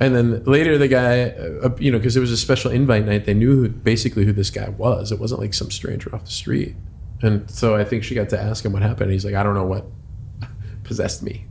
[0.00, 3.24] And then later, the guy, uh, you know, because it was a special invite night,
[3.24, 5.10] they knew who, basically who this guy was.
[5.10, 6.76] It wasn't like some stranger off the street.
[7.20, 9.10] And so I think she got to ask him what happened.
[9.10, 9.86] He's like, I don't know what
[10.84, 11.46] possessed me.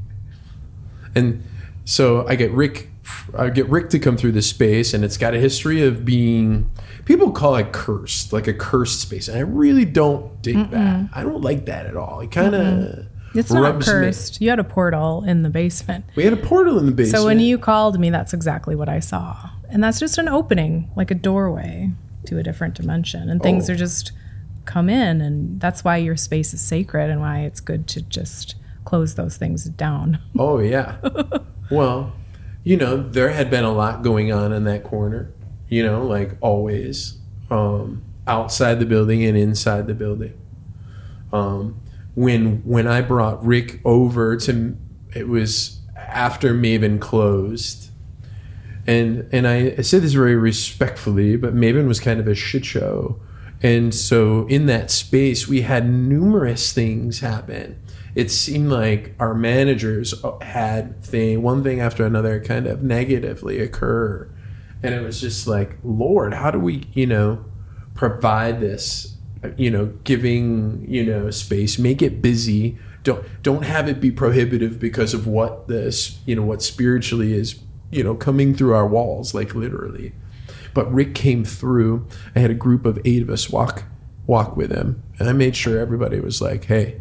[1.14, 1.44] And
[1.84, 2.90] so I get Rick
[3.38, 6.70] I get Rick to come through this space, and it's got a history of being.
[7.06, 10.72] People call it cursed, like a cursed space, and I really don't dig Mm-mm.
[10.72, 11.10] that.
[11.14, 12.20] I don't like that at all.
[12.22, 13.08] It kind of.
[13.38, 14.42] It's not cursed.
[14.42, 14.46] Me.
[14.46, 16.06] You had a portal in the basement.
[16.16, 17.22] We had a portal in the basement.
[17.22, 20.90] So when you called me, that's exactly what I saw, and that's just an opening,
[20.96, 21.92] like a doorway
[22.26, 23.74] to a different dimension, and things oh.
[23.74, 24.12] are just
[24.66, 28.56] come in, and that's why your space is sacred, and why it's good to just
[28.86, 30.20] close those things down.
[30.40, 30.98] Oh yeah.
[31.70, 32.14] well,
[32.64, 35.32] you know, there had been a lot going on in that corner,
[35.68, 37.18] you know, like always,
[37.50, 40.34] um, outside the building and inside the building.
[41.32, 41.80] Um,
[42.18, 44.76] when when I brought Rick over to,
[45.14, 47.92] it was after Maven closed,
[48.88, 52.66] and and I, I said this very respectfully, but Maven was kind of a shit
[52.66, 53.22] show,
[53.62, 57.80] and so in that space we had numerous things happen.
[58.16, 63.60] It seemed like our managers uh, had thing one thing after another kind of negatively
[63.60, 64.28] occur.
[64.82, 67.46] And it was just like lord how do we you know
[67.96, 69.17] provide this
[69.58, 74.80] you know giving you know space make it busy don't don't have it be prohibitive
[74.80, 77.60] because of what this you know what spiritually is
[77.92, 80.14] you know coming through our walls like literally
[80.74, 82.06] but rick came through
[82.36, 83.84] i had a group of eight of us walk
[84.26, 87.00] walk with him and i made sure everybody was like hey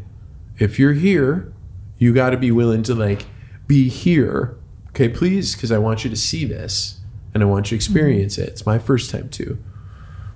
[0.58, 1.52] if you're here,
[1.98, 3.26] you got to be willing to like
[3.66, 4.56] be here.
[4.88, 7.00] Okay, please, because I want you to see this
[7.34, 8.44] and I want you to experience mm-hmm.
[8.44, 8.48] it.
[8.50, 9.58] It's my first time too.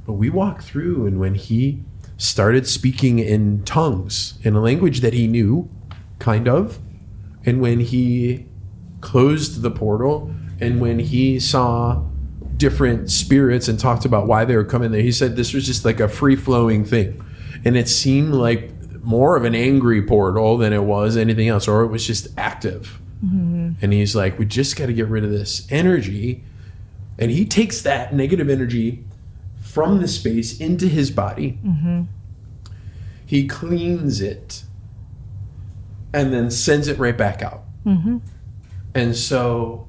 [0.06, 1.82] But we walked through, and when he
[2.20, 5.70] started speaking in tongues, in a language that he knew,
[6.18, 6.78] kind of,
[7.46, 8.46] and when he
[9.00, 10.30] closed the portal,
[10.61, 12.04] and when he saw
[12.59, 15.87] different spirits and talked about why they were coming there, he said this was just
[15.87, 17.24] like a free flowing thing.
[17.64, 18.70] And it seemed like
[19.02, 23.00] more of an angry portal than it was anything else, or it was just active.
[23.24, 23.72] Mm-hmm.
[23.80, 26.44] And he's like, we just got to get rid of this energy.
[27.18, 29.04] And he takes that negative energy
[29.72, 31.59] from the space into his body.
[31.64, 32.02] Mm-hmm.
[33.24, 34.64] He cleans it
[36.12, 37.62] and then sends it right back out.
[37.87, 38.18] Mm-hmm.
[38.94, 39.87] And so,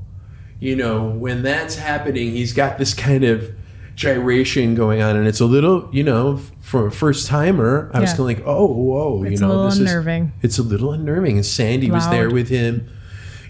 [0.60, 3.52] you know, when that's happening, he's got this kind of
[3.96, 8.02] gyration going on, and it's a little, you know, for a first timer, I yeah.
[8.02, 10.34] was kind of like, oh, whoa, it's you know, this is a little unnerving.
[10.42, 11.36] Is, it's a little unnerving.
[11.38, 11.96] And Sandy Loud.
[11.96, 12.90] was there with him,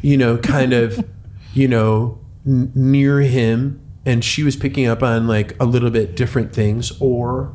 [0.02, 1.06] you know, kind of,
[1.54, 6.16] you know, n- near him, and she was picking up on like a little bit
[6.16, 7.54] different things, or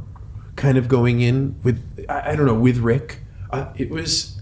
[0.56, 3.20] kind of going in with, I, I don't know, with Rick.
[3.50, 4.40] Uh, it was.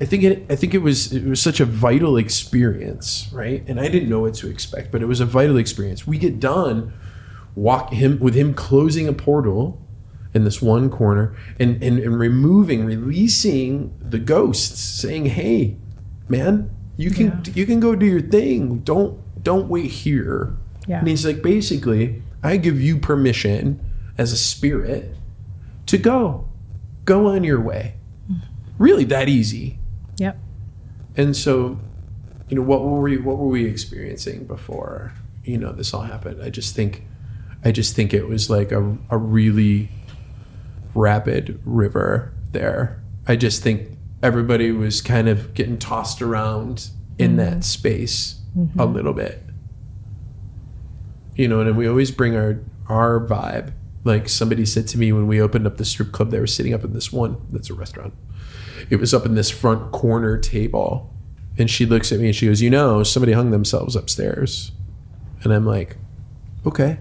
[0.00, 0.46] I think it.
[0.48, 1.12] I think it was.
[1.12, 3.62] It was such a vital experience, right?
[3.66, 6.06] And I didn't know what to expect, but it was a vital experience.
[6.06, 6.92] We get done
[7.54, 9.80] walk him with him closing a portal
[10.32, 15.76] in this one corner and, and, and removing, releasing the ghosts, saying, Hey,
[16.28, 17.52] man, you can yeah.
[17.54, 18.80] you can go do your thing.
[18.80, 20.56] Don't don't wait here.
[20.86, 20.98] Yeah.
[20.98, 23.80] And he's like, basically, I give you permission
[24.18, 25.14] as a spirit
[25.86, 26.48] to go,
[27.04, 27.94] go on your way.
[28.30, 28.44] Mm-hmm.
[28.78, 29.78] Really that easy.
[30.18, 30.38] Yep.
[31.16, 31.78] And so,
[32.48, 35.12] you know, what were we what were we experiencing before,
[35.44, 36.42] you know, this all happened?
[36.42, 37.04] I just think
[37.64, 39.90] I just think it was like a, a really
[40.94, 43.02] rapid river there.
[43.26, 47.36] I just think everybody was kind of getting tossed around in mm-hmm.
[47.36, 48.92] that space a mm-hmm.
[48.92, 49.42] little bit.
[51.40, 53.72] You know, and we always bring our our vibe.
[54.04, 56.74] Like somebody said to me when we opened up the strip club, they were sitting
[56.74, 58.12] up in this one that's a restaurant.
[58.90, 61.14] It was up in this front corner table.
[61.56, 64.72] And she looks at me and she goes, You know, somebody hung themselves upstairs.
[65.42, 65.96] And I'm like,
[66.66, 66.98] Okay.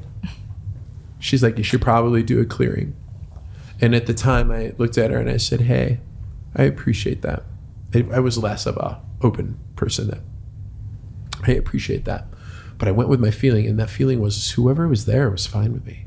[1.19, 2.95] She's like, You should probably do a clearing.
[3.81, 5.99] And at the time, I looked at her and I said, Hey,
[6.55, 7.43] I appreciate that.
[7.93, 10.21] I, was less of a open person that
[11.45, 12.25] I appreciate that.
[12.79, 15.73] But I went with my feeling, and that feeling was whoever was there was fine
[15.73, 16.05] with me.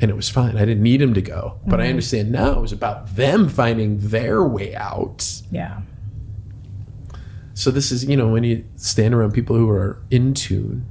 [0.00, 0.56] And it was fine.
[0.56, 1.60] I didn't need him to go.
[1.66, 5.42] But I understand now it was about them finding their way out.
[5.50, 5.82] Yeah.
[7.54, 10.86] So this is, you know, when you stand around people who are in tune,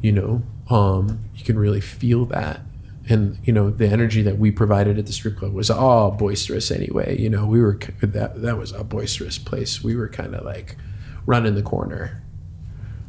[0.00, 2.60] you know, um, you can really feel that.
[3.08, 6.70] And you know, the energy that we provided at the strip club was all boisterous
[6.70, 7.18] anyway.
[7.18, 9.82] You know, we were that that was a boisterous place.
[9.82, 10.76] We were kind of like
[11.24, 12.22] running the corner,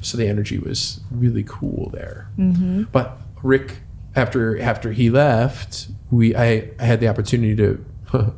[0.01, 2.29] so the energy was really cool there.
[2.91, 3.79] But Rick,
[4.15, 7.85] after after he left, we I, I had the opportunity to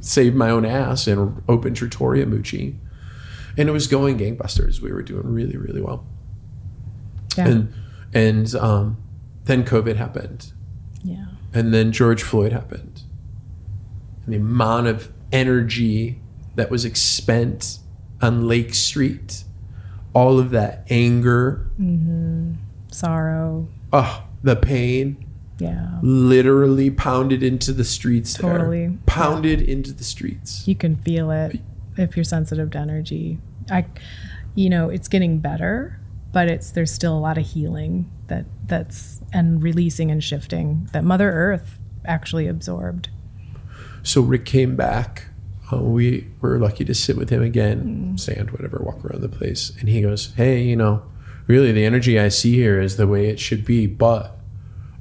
[0.00, 2.76] save my own ass and open Trattoria Mucci,
[3.56, 4.80] and it was going gangbusters.
[4.80, 6.04] We were doing really really well
[7.36, 7.48] Yeah.
[7.48, 7.74] and
[8.14, 8.96] and um,
[9.44, 10.52] then COVID happened,
[11.02, 11.26] yeah.
[11.54, 13.02] and then George Floyd happened,
[14.24, 16.20] and the amount of energy
[16.56, 17.78] that was expent
[18.20, 19.44] on Lake Street,
[20.14, 22.52] all of that anger, mm-hmm.
[22.90, 23.68] Sorrow.
[23.92, 25.24] oh, the pain,
[25.58, 25.98] Yeah.
[26.02, 28.34] literally pounded into the streets.
[28.36, 28.58] there.
[28.58, 28.98] Totally.
[29.06, 30.66] pounded into the streets.
[30.68, 31.60] You can feel it
[31.96, 33.38] if you're sensitive to energy.
[33.70, 33.86] I,
[34.54, 35.98] you know, it's getting better,
[36.32, 41.04] but it's there's still a lot of healing that that's and releasing and shifting that
[41.04, 43.08] Mother Earth actually absorbed.
[44.02, 45.26] So Rick came back.
[45.72, 49.72] Uh, we were lucky to sit with him again, stand, whatever, walk around the place.
[49.80, 51.02] And he goes, Hey, you know,
[51.46, 54.38] really the energy I see here is the way it should be, but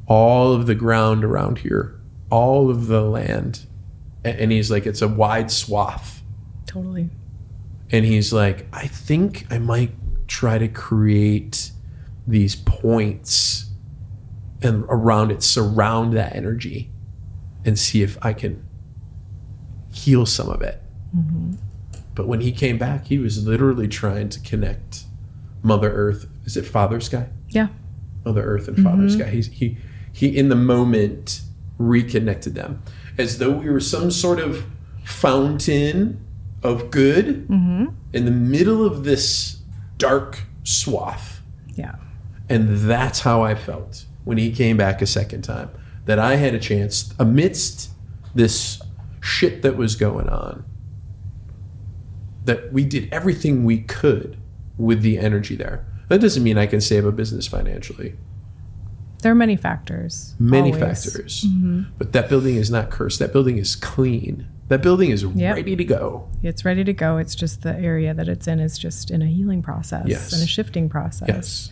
[0.07, 3.65] all of the ground around here, all of the land,
[4.23, 6.21] and he's like, It's a wide swath.
[6.65, 7.09] Totally.
[7.89, 9.91] And he's like, I think I might
[10.27, 11.71] try to create
[12.25, 13.71] these points
[14.61, 16.91] and around it, surround that energy
[17.65, 18.65] and see if I can
[19.91, 20.81] heal some of it.
[21.15, 21.53] Mm-hmm.
[22.15, 25.05] But when he came back, he was literally trying to connect
[25.63, 26.27] Mother Earth.
[26.45, 27.29] Is it Father Sky?
[27.49, 27.67] Yeah.
[28.25, 29.19] Mother Earth and Father mm-hmm.
[29.19, 29.29] Sky.
[29.29, 29.77] He's, he
[30.13, 31.41] he in the moment
[31.77, 32.83] reconnected them
[33.17, 34.65] as though we were some sort of
[35.03, 36.23] fountain
[36.63, 37.85] of good mm-hmm.
[38.13, 39.61] in the middle of this
[39.97, 41.41] dark swath.
[41.75, 41.95] Yeah.
[42.49, 45.69] And that's how I felt when he came back a second time.
[46.05, 47.91] That I had a chance amidst
[48.33, 48.80] this
[49.21, 50.65] shit that was going on.
[52.45, 54.37] That we did everything we could
[54.77, 55.85] with the energy there.
[56.09, 58.15] That doesn't mean I can save a business financially.
[59.21, 60.35] There are many factors.
[60.39, 61.03] Many always.
[61.05, 61.45] factors.
[61.99, 63.19] But that building is not cursed.
[63.19, 64.47] That building is clean.
[64.69, 65.55] That building is Yep.
[65.55, 66.27] ready to go.
[66.41, 67.17] It's ready to go.
[67.17, 70.33] It's just the area that it's in is just in a healing process Yes.
[70.33, 71.27] and a shifting process.
[71.29, 71.71] Yes.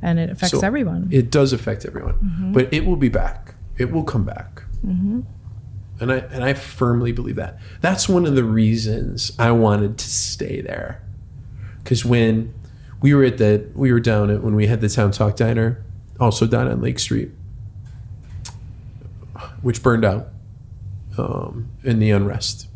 [0.00, 1.08] And it affects So everyone.
[1.10, 2.52] It does affect everyone, Mm-hmm.
[2.52, 3.54] but it will be back.
[3.78, 4.62] It will come back.
[6.00, 7.58] And I and I firmly believe that.
[7.80, 11.02] That's one of the reasons I wanted to stay there.
[11.82, 12.52] Because when
[13.00, 15.82] we were at the we were down at when we had the town talk diner,
[16.20, 17.30] also down on Lake Street,
[19.62, 20.28] which burned out
[21.18, 22.68] um, in the unrest.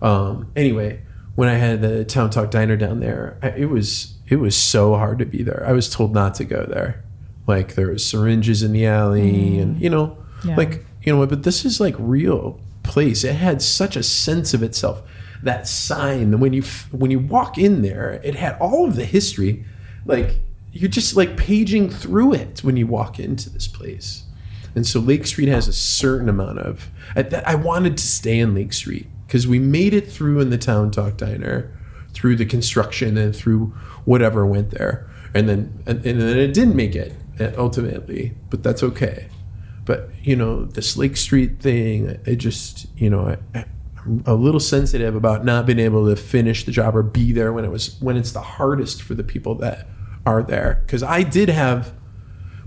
[0.00, 1.02] Um, anyway,
[1.34, 4.94] when I had the town talk diner down there, I, it was it was so
[4.96, 5.64] hard to be there.
[5.66, 7.04] I was told not to go there.
[7.46, 10.56] Like there was syringes in the alley, and you know, Yeah.
[10.56, 13.24] like you know, but this is like real place.
[13.24, 15.02] It had such a sense of itself.
[15.42, 19.64] That sign, when you when you walk in there, it had all of the history.
[20.06, 20.40] Like
[20.72, 24.24] you're just like paging through it when you walk into this place.
[24.74, 26.88] And so Lake Street has a certain amount of.
[27.14, 30.58] I, I wanted to stay in Lake Street because we made it through in the
[30.58, 31.76] Town Talk Diner,
[32.14, 33.74] through the construction and through
[34.04, 37.14] whatever went there, and then and, and then it didn't make it
[37.58, 39.28] ultimately, but that's okay.
[39.84, 43.64] But you know this Lake Street thing, it just you know I,
[44.04, 47.52] I'm a little sensitive about not being able to finish the job or be there
[47.52, 49.88] when it was when it's the hardest for the people that
[50.24, 51.92] are there because I did have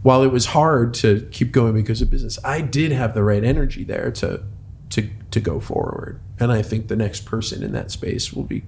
[0.05, 3.43] while it was hard to keep going because of business, I did have the right
[3.43, 4.43] energy there to
[4.91, 6.22] to to go forward.
[6.39, 8.63] And I think the next person in that space will be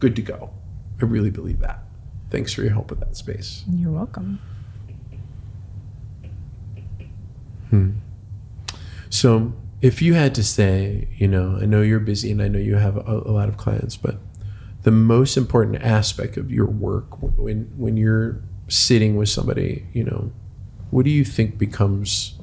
[0.00, 0.50] good to go.
[1.00, 1.80] I really believe that.
[2.30, 3.64] Thanks for your help with that space.
[3.70, 4.40] You're welcome.
[7.70, 7.90] Hmm.
[9.10, 9.52] So,
[9.82, 12.76] if you had to say, you know, I know you're busy and I know you
[12.76, 14.18] have a, a lot of clients, but
[14.82, 20.32] the most important aspect of your work when when you're sitting with somebody, you know,
[20.90, 22.38] what do you think becomes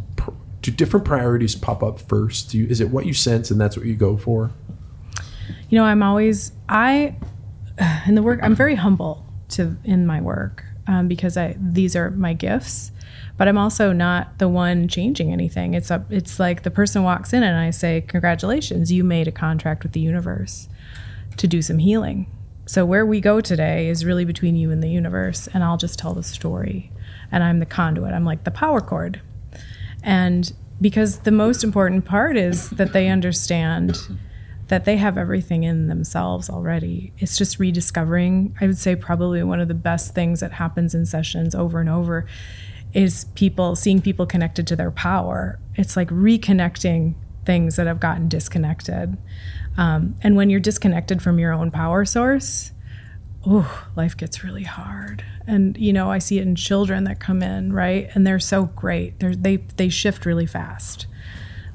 [0.61, 2.51] do different priorities pop up first?
[2.51, 4.51] Do you, is it what you sense and that's what you go for?
[5.69, 7.15] You know, I'm always I
[8.07, 8.39] in the work.
[8.43, 12.91] I'm very humble to in my work um, because I these are my gifts,
[13.37, 15.73] but I'm also not the one changing anything.
[15.73, 16.11] It's up.
[16.11, 19.93] It's like the person walks in and I say, "Congratulations, you made a contract with
[19.93, 20.67] the universe
[21.37, 22.27] to do some healing."
[22.65, 25.99] So where we go today is really between you and the universe, and I'll just
[25.99, 26.91] tell the story,
[27.31, 28.13] and I'm the conduit.
[28.13, 29.21] I'm like the power cord,
[30.03, 33.97] and because the most important part is that they understand
[34.73, 37.13] that they have everything in themselves already.
[37.19, 38.57] It's just rediscovering.
[38.59, 41.87] I would say probably one of the best things that happens in sessions over and
[41.87, 42.25] over
[42.91, 45.59] is people seeing people connected to their power.
[45.75, 47.13] It's like reconnecting
[47.45, 49.15] things that have gotten disconnected.
[49.77, 52.71] Um, and when you're disconnected from your own power source,
[53.45, 55.23] oh, life gets really hard.
[55.45, 58.09] And you know, I see it in children that come in, right?
[58.15, 59.19] And they're so great.
[59.19, 61.05] They're, they they shift really fast.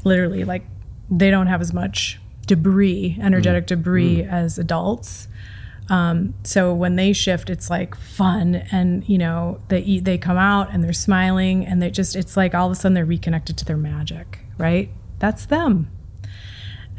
[0.03, 0.67] Literally, like
[1.09, 2.19] they don't have as much
[2.49, 5.29] debris, energetic debris, as adults.
[5.89, 10.37] Um, so when they shift, it's like fun, and you know they eat, they come
[10.37, 13.57] out and they're smiling, and they just it's like all of a sudden they're reconnected
[13.59, 14.91] to their magic, right?
[15.19, 15.91] That's them.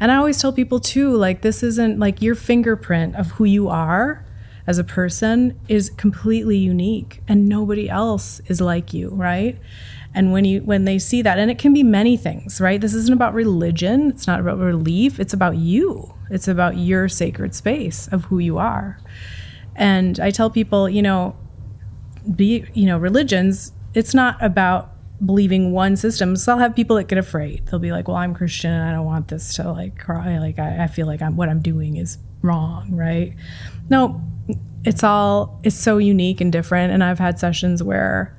[0.00, 3.68] And I always tell people too, like this isn't like your fingerprint of who you
[3.68, 4.24] are
[4.66, 9.58] as a person is completely unique, and nobody else is like you, right?
[10.14, 12.80] And when you when they see that, and it can be many things, right?
[12.80, 14.10] This isn't about religion.
[14.10, 15.20] It's not about belief.
[15.20, 16.14] It's about you.
[16.30, 18.98] It's about your sacred space of who you are.
[19.76, 21.36] And I tell people, you know,
[22.34, 23.72] be you know, religions.
[23.94, 24.92] It's not about
[25.24, 26.34] believing one system.
[26.36, 27.66] So I'll have people that get afraid.
[27.66, 30.38] They'll be like, "Well, I'm Christian, and I don't want this to like cry.
[30.38, 33.34] Like I, I feel like I'm what I'm doing is wrong, right?"
[33.88, 34.20] No,
[34.84, 36.92] it's all it's so unique and different.
[36.92, 38.36] And I've had sessions where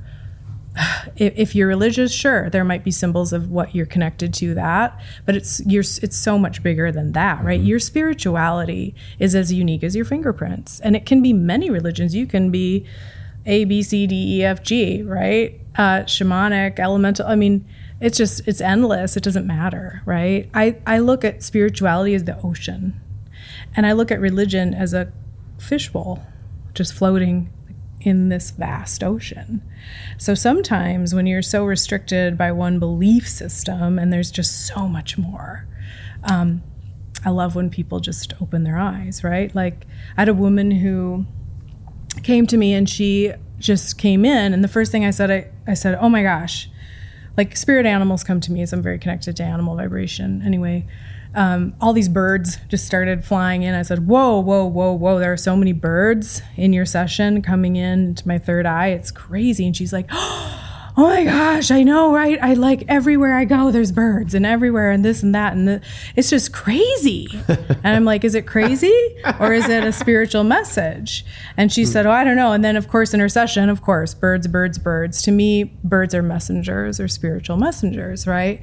[1.16, 5.00] if, if you're religious, sure, there might be symbols of what you're connected to that,
[5.26, 7.60] but it's you're it's so much bigger than that, right?
[7.60, 12.16] Your spirituality is as unique as your fingerprints, and it can be many religions.
[12.16, 12.86] You can be
[13.46, 15.60] A, B, C, D, E, F, G, right?
[15.76, 17.28] Uh, shamanic, elemental.
[17.28, 17.66] I mean,
[18.00, 19.18] it's just it's endless.
[19.18, 20.50] It doesn't matter, right?
[20.54, 23.00] I I look at spirituality as the ocean,
[23.76, 25.12] and I look at religion as a
[25.60, 26.26] fishbowl,
[26.74, 27.52] just floating
[28.02, 29.62] in this vast ocean.
[30.18, 35.18] So sometimes when you're so restricted by one belief system and there's just so much
[35.18, 35.68] more,
[36.24, 36.64] um,
[37.24, 39.54] I love when people just open their eyes, right?
[39.54, 39.86] Like
[40.18, 41.26] I had a woman who
[42.24, 45.52] came to me and she just came in and the first thing I said, I,
[45.68, 46.70] I said, oh my gosh,
[47.38, 50.86] like spirit animals come to me as I'm very connected to animal vibration anyway
[51.34, 53.74] um, all these birds just started flying in.
[53.74, 55.20] I said, Whoa, whoa, whoa, whoa.
[55.20, 58.88] There are so many birds in your session coming in to my third eye.
[58.88, 59.66] It's crazy.
[59.66, 60.08] And she's like,
[60.98, 62.38] Oh my gosh, I know, right?
[62.42, 65.54] I like everywhere I go, there's birds and everywhere and this and that.
[65.54, 65.82] And the,
[66.18, 67.30] it's just crazy.
[67.48, 68.94] and I'm like, Is it crazy
[69.40, 71.24] or is it a spiritual message?
[71.56, 72.52] And she said, Oh, I don't know.
[72.52, 75.22] And then, of course, in her session, of course, birds, birds, birds.
[75.22, 78.62] To me, birds are messengers or spiritual messengers, right?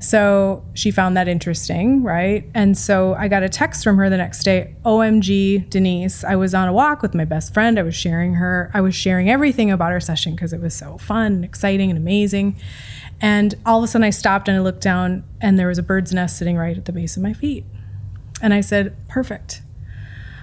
[0.00, 2.48] So she found that interesting, right?
[2.54, 6.54] And so I got a text from her the next day OMG, Denise, I was
[6.54, 7.78] on a walk with my best friend.
[7.78, 10.98] I was sharing her, I was sharing everything about our session because it was so
[10.98, 12.56] fun and exciting and amazing.
[13.20, 15.82] And all of a sudden I stopped and I looked down and there was a
[15.82, 17.64] bird's nest sitting right at the base of my feet.
[18.40, 19.62] And I said, Perfect.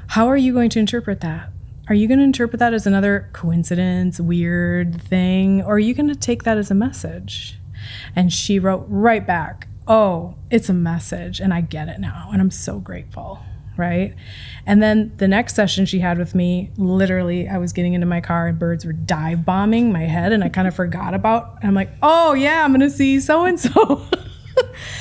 [0.07, 1.49] How are you going to interpret that?
[1.87, 5.61] Are you going to interpret that as another coincidence, weird thing?
[5.61, 7.57] Or are you going to take that as a message?
[8.15, 12.29] And she wrote right back, Oh, it's a message, and I get it now.
[12.31, 13.39] And I'm so grateful.
[13.77, 14.15] Right.
[14.65, 18.21] And then the next session she had with me, literally, I was getting into my
[18.21, 21.57] car and birds were dive bombing my head, and I kind of forgot about.
[21.61, 24.05] I'm like, oh, yeah, I'm going to see so and so.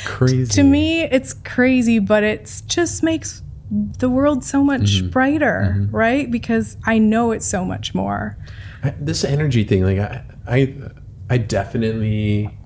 [0.05, 0.47] Crazy.
[0.53, 5.09] to me, it's crazy, but it just makes the world so much mm-hmm.
[5.09, 5.97] brighter, mm-hmm.
[5.97, 6.31] right?
[6.31, 8.37] Because I know it's so much more.
[8.83, 10.75] I- this energy thing, like I, I,
[11.31, 12.57] I definitely,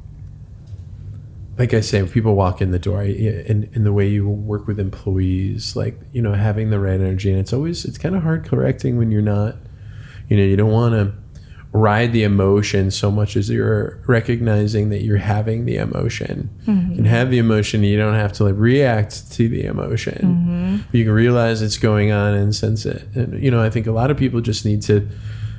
[1.58, 4.78] like I say, people walk in the door, I, in the way you work with
[4.78, 8.46] employees, like you know, having the right energy, and it's always it's kind of hard
[8.46, 9.56] correcting when you're not
[10.28, 11.14] You know, you don't want to
[11.72, 16.50] ride the emotion so much as you're recognizing that you're having the emotion.
[16.60, 17.04] You can mm-hmm.
[17.04, 20.18] have the emotion, you don't have to like react to the emotion.
[20.82, 20.96] Mm-hmm.
[20.96, 23.06] You can realize it's going on and sense it.
[23.14, 25.08] And you know, I think a lot of people just need to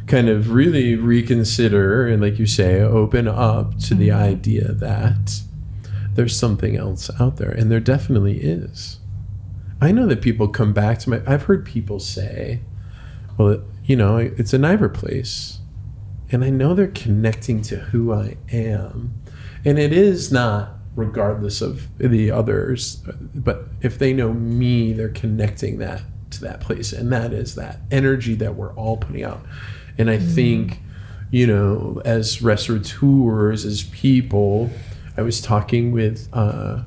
[0.07, 4.23] kind of really reconsider and like you say, open up to the mm-hmm.
[4.23, 5.41] idea that
[6.19, 8.99] there's something else out there and there definitely is.
[9.79, 12.59] I know that people come back to my I've heard people say,
[13.37, 15.59] well, you know, it's a Niver place
[16.29, 19.13] and I know they're connecting to who I am.
[19.63, 22.97] And it is not regardless of the others,
[23.33, 26.01] but if they know me, they're connecting that
[26.31, 26.91] to that place.
[26.91, 29.39] And that is that energy that we're all putting out.
[29.97, 30.35] And I mm.
[30.35, 30.81] think,
[31.31, 34.69] you know, as restaurateurs, as people,
[35.19, 36.83] I was talking with uh,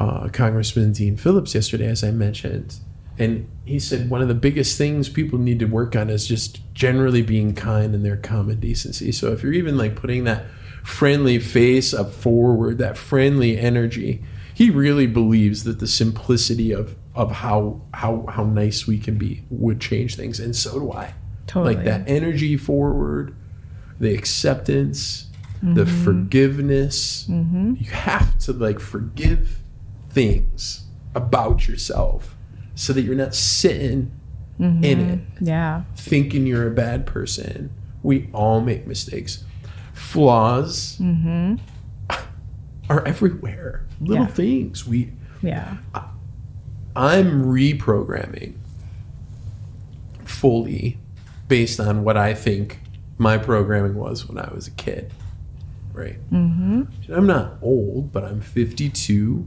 [0.00, 2.76] uh, Congressman Dean Phillips yesterday, as I mentioned,
[3.18, 6.60] and he said one of the biggest things people need to work on is just
[6.72, 9.12] generally being kind and their common decency.
[9.12, 10.46] So if you're even like putting that
[10.82, 14.24] friendly face up forward, that friendly energy,
[14.54, 19.44] he really believes that the simplicity of of how how how nice we can be
[19.50, 21.12] would change things, and so do I.
[21.46, 21.74] Totally.
[21.74, 23.36] Like that energy forward,
[24.00, 25.26] the acceptance,
[25.62, 26.04] the mm-hmm.
[26.04, 27.26] forgiveness.
[27.30, 27.74] Mm-hmm.
[27.78, 29.60] You have to like forgive
[30.10, 30.84] things
[31.14, 32.34] about yourself
[32.74, 34.10] so that you're not sitting
[34.58, 34.82] mm-hmm.
[34.82, 35.82] in it Yeah.
[35.94, 37.70] thinking you're a bad person.
[38.02, 39.44] We all make mistakes.
[39.92, 41.00] Flaws
[42.90, 43.86] are everywhere.
[44.00, 44.30] Little Yeah.
[44.30, 44.86] things.
[44.86, 45.76] We Yeah.
[46.96, 48.54] I'm reprogramming
[50.24, 50.98] fully
[51.46, 52.80] based on what I think
[53.16, 55.12] my programming was when I was a kid.
[55.92, 56.18] Right.
[56.30, 57.12] Mm-hmm.
[57.12, 59.46] I'm not old, but I'm 52.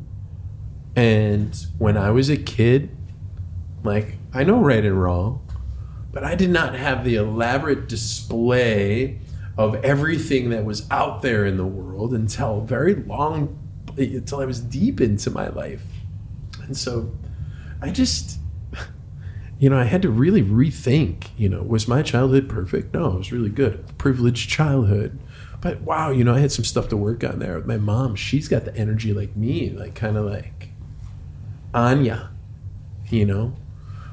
[0.95, 2.95] And when I was a kid,
[3.83, 5.45] like, I know right and wrong,
[6.11, 9.19] but I did not have the elaborate display
[9.57, 13.57] of everything that was out there in the world until very long,
[13.97, 15.83] until I was deep into my life.
[16.63, 17.11] And so
[17.81, 18.39] I just,
[19.59, 22.93] you know, I had to really rethink, you know, was my childhood perfect?
[22.93, 23.97] No, it was really good.
[23.97, 25.19] Privileged childhood.
[25.65, 27.59] But wow, you know, I had some stuff to work on there.
[27.61, 30.69] My mom, she's got the energy like me, like kind of like
[31.73, 32.29] Anya,
[33.09, 33.55] you know.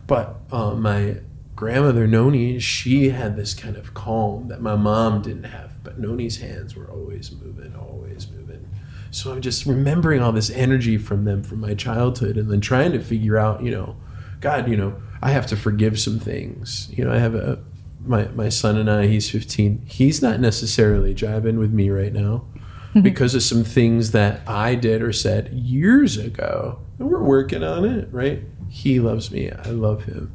[0.06, 1.18] But uh, my
[1.54, 5.72] grandmother Noni, she had this kind of calm that my mom didn't have.
[5.84, 8.66] But Noni's hands were always moving, always moving.
[9.10, 12.92] So I'm just remembering all this energy from them from my childhood, and then trying
[12.92, 13.96] to figure out, you know,
[14.40, 16.88] God, you know, I have to forgive some things.
[16.90, 17.58] You know, I have a
[18.04, 19.06] my my son and I.
[19.06, 19.82] He's 15.
[19.86, 22.44] He's not necessarily jiving with me right now
[22.90, 23.00] mm-hmm.
[23.00, 27.84] because of some things that I did or said years ago, and we're working on
[27.84, 28.08] it.
[28.10, 28.42] Right?
[28.68, 29.50] He loves me.
[29.50, 30.32] I love him,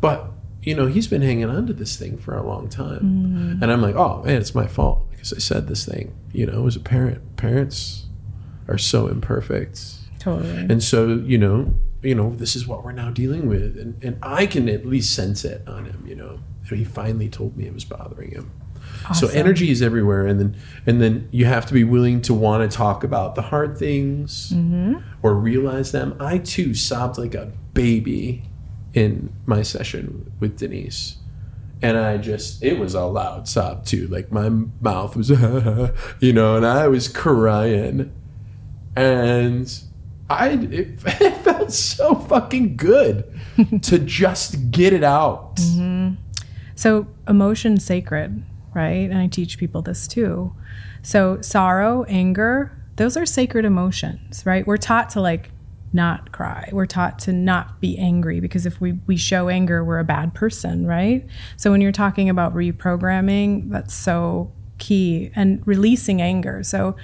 [0.00, 0.30] but
[0.62, 3.62] you know, he's been hanging on to this thing for a long time, mm.
[3.62, 6.14] and I'm like, oh man, it's my fault because I said this thing.
[6.32, 8.06] You know, as a parent, parents
[8.68, 9.80] are so imperfect.
[10.18, 10.56] Totally.
[10.56, 13.78] And so, you know, you know, this is what we're now dealing with.
[13.78, 16.40] And, and I can at least sense it on him, you know.
[16.68, 18.50] And he finally told me it was bothering him.
[19.14, 22.68] So energy is everywhere and then and then you have to be willing to want
[22.68, 24.96] to talk about the hard things mm-hmm.
[25.22, 26.16] or realize them.
[26.20, 28.44] I too sobbed like a baby
[28.94, 31.16] in my session with Denise.
[31.80, 34.06] And I just, it was a loud sob too.
[34.06, 34.48] Like my
[34.80, 35.30] mouth was,
[36.20, 38.12] you know, and I was crying
[38.94, 39.82] and
[40.38, 43.24] I it, it felt so fucking good
[43.82, 45.56] to just get it out.
[45.56, 46.14] Mm-hmm.
[46.74, 48.42] So emotion sacred,
[48.74, 49.10] right?
[49.10, 50.54] And I teach people this too.
[51.02, 54.66] So sorrow, anger, those are sacred emotions, right?
[54.66, 55.50] We're taught to like
[55.92, 56.68] not cry.
[56.72, 60.34] We're taught to not be angry because if we, we show anger, we're a bad
[60.34, 61.26] person, right?
[61.56, 66.62] So when you're talking about reprogramming, that's so key and releasing anger.
[66.62, 66.96] So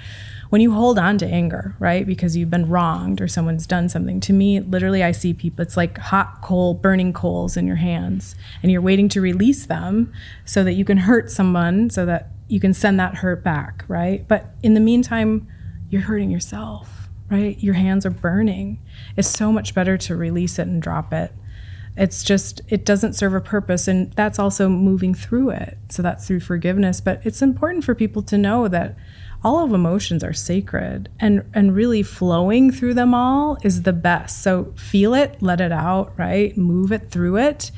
[0.49, 4.19] when you hold on to anger, right, because you've been wronged or someone's done something,
[4.21, 8.35] to me, literally, I see people, it's like hot coal, burning coals in your hands,
[8.63, 10.11] and you're waiting to release them
[10.45, 14.27] so that you can hurt someone, so that you can send that hurt back, right?
[14.27, 15.47] But in the meantime,
[15.89, 17.61] you're hurting yourself, right?
[17.63, 18.81] Your hands are burning.
[19.15, 21.31] It's so much better to release it and drop it.
[21.95, 23.87] It's just, it doesn't serve a purpose.
[23.87, 25.77] And that's also moving through it.
[25.89, 27.01] So that's through forgiveness.
[27.01, 28.95] But it's important for people to know that
[29.43, 34.41] all of emotions are sacred and and really flowing through them all is the best
[34.41, 37.71] so feel it let it out right move it through it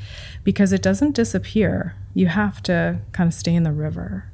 [0.44, 4.32] because it doesn't disappear you have to kind of stay in the river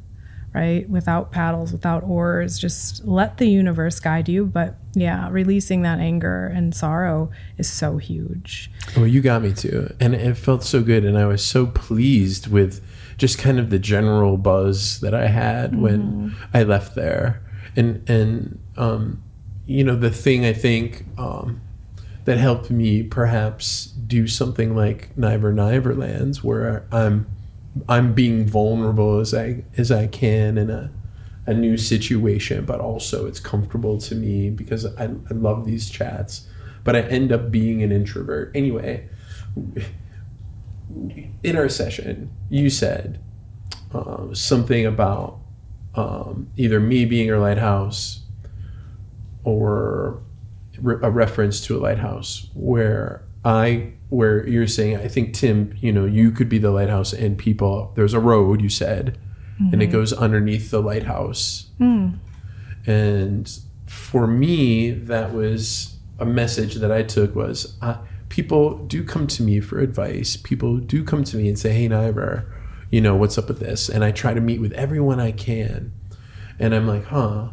[0.54, 0.88] right?
[0.88, 4.46] Without paddles, without oars, just let the universe guide you.
[4.46, 8.70] But yeah, releasing that anger and sorrow is so huge.
[8.96, 9.94] Well, you got me too.
[10.00, 11.04] And it felt so good.
[11.04, 12.84] And I was so pleased with
[13.18, 15.82] just kind of the general buzz that I had mm-hmm.
[15.82, 17.42] when I left there.
[17.76, 19.22] And, and, um,
[19.66, 21.60] you know, the thing I think, um,
[22.28, 27.26] that helped me perhaps do something like Niver Niverlands where I'm
[27.88, 30.90] I'm being vulnerable as I as I can in a
[31.46, 36.46] a new situation, but also it's comfortable to me because I, I love these chats.
[36.84, 38.52] But I end up being an introvert.
[38.54, 39.08] Anyway,
[41.42, 43.20] in our session, you said
[43.92, 45.38] uh, something about
[45.94, 48.20] um, either me being a lighthouse
[49.44, 50.22] or
[50.84, 56.04] a reference to a lighthouse where I where you're saying I think Tim, you know,
[56.04, 59.18] you could be the lighthouse and people there's a road you said
[59.54, 59.72] mm-hmm.
[59.72, 59.92] and it mm-hmm.
[59.92, 61.68] goes underneath the lighthouse.
[61.80, 62.18] Mm.
[62.86, 67.98] And for me that was a message that I took was uh,
[68.28, 70.36] people do come to me for advice.
[70.36, 72.52] People do come to me and say, "Hey, Niver,
[72.90, 75.92] you know, what's up with this?" And I try to meet with everyone I can.
[76.58, 77.48] And I'm like, "Huh,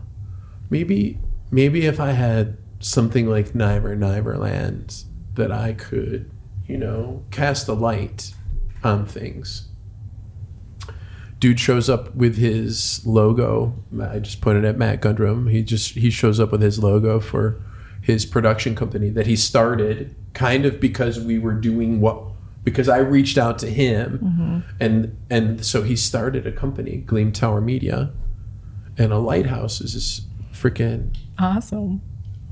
[0.69, 1.19] maybe
[1.51, 5.05] maybe if I had something like Niver Niverland
[5.35, 6.29] that I could,
[6.67, 8.33] you know, cast a light
[8.83, 9.69] on things.
[11.39, 13.75] Dude shows up with his logo.
[14.01, 15.49] I just pointed at Matt Gundrum.
[15.49, 17.61] He just he shows up with his logo for
[18.01, 22.21] his production company that he started kind of because we were doing what
[22.63, 24.59] because I reached out to him mm-hmm.
[24.79, 28.11] and and so he started a company, Gleam Tower Media.
[28.97, 30.21] And a lighthouse is this
[30.53, 32.01] freaking awesome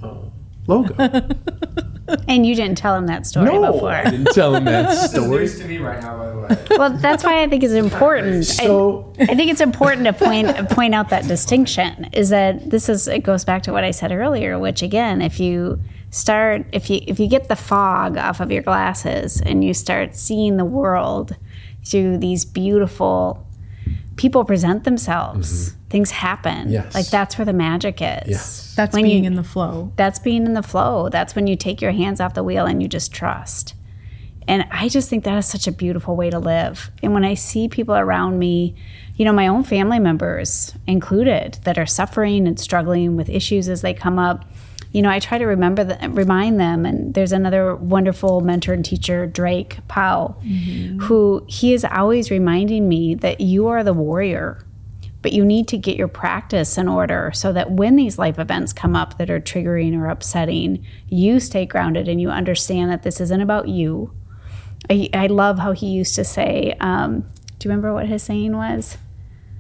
[0.02, 0.26] uh,
[0.68, 0.96] logo.
[2.28, 3.92] And you didn't tell him that story no, before.
[3.92, 5.48] I didn't tell him that story.
[5.48, 6.78] to me right now, by the way.
[6.78, 8.46] Well, that's why I think it's important.
[8.64, 12.88] So, I, I, think it's important to point point out that distinction is that this
[12.88, 15.80] is it goes back to what I said earlier, which again, if you
[16.14, 20.16] start if you if you get the fog off of your glasses and you start
[20.16, 21.36] seeing the world
[21.84, 23.46] through these beautiful
[24.16, 25.70] people present themselves.
[25.70, 25.80] Mm-hmm.
[25.90, 26.70] Things happen.
[26.70, 26.94] Yes.
[26.94, 28.28] Like that's where the magic is.
[28.28, 28.74] Yes.
[28.76, 29.92] That's when being you, in the flow.
[29.96, 31.10] That's being in the flow.
[31.10, 33.74] That's when you take your hands off the wheel and you just trust.
[34.48, 36.92] And I just think that is such a beautiful way to live.
[37.02, 38.76] And when I see people around me,
[39.16, 43.82] you know, my own family members included that are suffering and struggling with issues as
[43.82, 44.46] they come up,
[44.94, 46.86] you know, I try to remember the, remind them.
[46.86, 51.00] And there's another wonderful mentor and teacher, Drake Powell, mm-hmm.
[51.00, 54.64] who he is always reminding me that you are the warrior,
[55.24, 58.72] but you need to get your practice in order so that when these life events
[58.72, 63.20] come up that are triggering or upsetting, you stay grounded and you understand that this
[63.20, 64.14] isn't about you.
[64.92, 67.22] I, I love how he used to say, um,
[67.58, 68.98] do you remember what his saying was?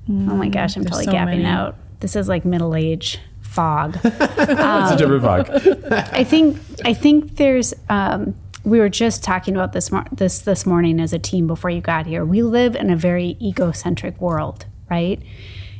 [0.07, 1.45] Mm, oh my gosh, I'm totally so gapping many.
[1.45, 1.75] out.
[2.01, 3.19] This is like middle age
[3.53, 3.97] fog.
[4.03, 5.49] It's a different fog.
[6.11, 7.73] I think I think there's.
[7.89, 8.35] Um,
[8.65, 12.05] we were just talking about this this this morning as a team before you got
[12.05, 12.25] here.
[12.25, 15.21] We live in a very egocentric world, right?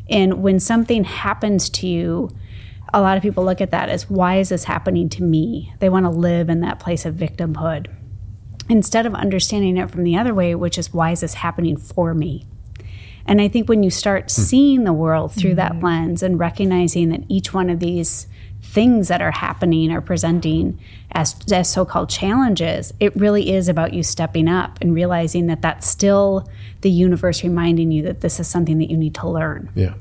[0.10, 2.30] And when something happens to you,
[2.94, 5.74] a lot of people look at that as why is this happening to me?
[5.80, 7.88] They want to live in that place of victimhood
[8.70, 12.14] instead of understanding it from the other way, which is why is this happening for
[12.14, 12.46] me?
[13.26, 14.42] And I think when you start hmm.
[14.42, 15.80] seeing the world through mm-hmm.
[15.80, 18.28] that lens and recognizing that each one of these
[18.64, 20.80] things that are happening or presenting
[21.12, 25.86] as, as so-called challenges it really is about you stepping up and realizing that that's
[25.86, 26.50] still
[26.82, 29.94] the universe reminding you that this is something that you need to learn yeah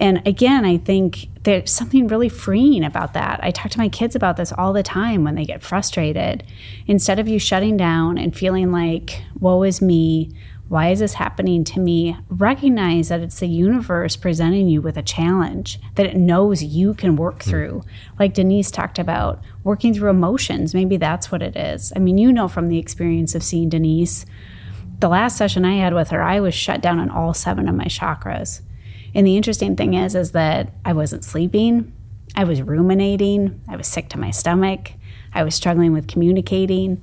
[0.00, 4.16] and again i think there's something really freeing about that i talk to my kids
[4.16, 6.42] about this all the time when they get frustrated
[6.86, 10.34] instead of you shutting down and feeling like woe is me
[10.68, 12.16] why is this happening to me?
[12.28, 17.16] Recognize that it's the universe presenting you with a challenge that it knows you can
[17.16, 17.50] work hmm.
[17.50, 17.82] through.
[18.18, 20.74] Like Denise talked about, working through emotions.
[20.74, 21.92] Maybe that's what it is.
[21.94, 24.24] I mean, you know from the experience of seeing Denise,
[25.00, 27.74] the last session I had with her, I was shut down on all seven of
[27.74, 28.62] my chakras.
[29.14, 31.92] And the interesting thing is, is that I wasn't sleeping.
[32.34, 33.60] I was ruminating.
[33.68, 34.92] I was sick to my stomach.
[35.32, 37.02] I was struggling with communicating.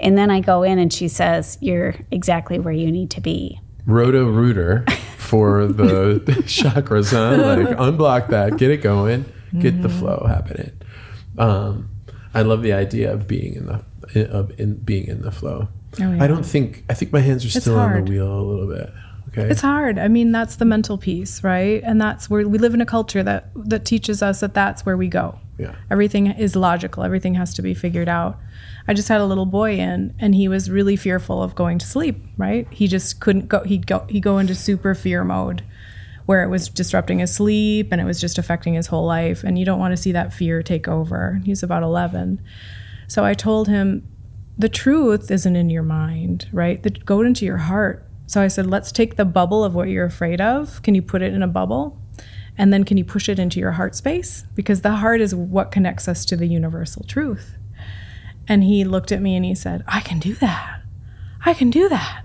[0.00, 3.60] And then I go in and she says, You're exactly where you need to be.
[3.86, 4.84] Roto rooter
[5.16, 7.56] for the chakras, huh?
[7.56, 9.24] Like unblock that, get it going,
[9.58, 9.82] get mm-hmm.
[9.82, 10.72] the flow happening.
[11.38, 11.90] Um,
[12.34, 13.84] I love the idea of being in the
[14.30, 15.68] of in being in the flow.
[16.00, 16.22] Oh, yeah.
[16.22, 18.90] I don't think I think my hands are still on the wheel a little bit.
[19.28, 19.50] Okay.
[19.50, 19.98] It's hard.
[19.98, 21.82] I mean, that's the mental piece, right?
[21.84, 24.96] And that's where we live in a culture that that teaches us that that's where
[24.96, 25.38] we go.
[25.58, 25.74] Yeah.
[25.90, 27.02] Everything is logical.
[27.02, 28.38] Everything has to be figured out.
[28.88, 31.86] I just had a little boy in and he was really fearful of going to
[31.86, 32.66] sleep, right?
[32.70, 35.62] He just couldn't go he'd go he'd go into super fear mode
[36.28, 39.44] where it was disrupting his sleep and it was just affecting his whole life.
[39.44, 41.40] And you don't want to see that fear take over.
[41.44, 42.42] He's about 11.
[43.06, 44.06] So I told him,
[44.58, 46.82] the truth isn't in your mind, right?
[46.82, 48.06] The, go into your heart.
[48.26, 50.82] So I said, let's take the bubble of what you're afraid of.
[50.82, 51.98] Can you put it in a bubble?
[52.58, 54.44] And then can you push it into your heart space?
[54.54, 57.57] Because the heart is what connects us to the universal truth.
[58.48, 60.82] And he looked at me and he said, I can do that.
[61.44, 62.24] I can do that.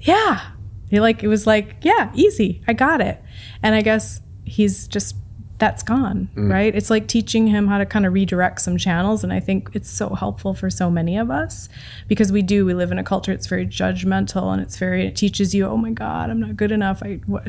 [0.00, 0.40] Yeah.
[0.88, 2.62] He like, it was like, yeah, easy.
[2.66, 3.22] I got it.
[3.62, 5.14] And I guess he's just,
[5.58, 6.50] that's gone, mm.
[6.50, 6.74] right?
[6.74, 9.22] It's like teaching him how to kind of redirect some channels.
[9.22, 11.68] And I think it's so helpful for so many of us
[12.08, 15.14] because we do, we live in a culture, it's very judgmental and it's very, it
[15.14, 17.02] teaches you, oh my God, I'm not good enough.
[17.02, 17.46] I, what,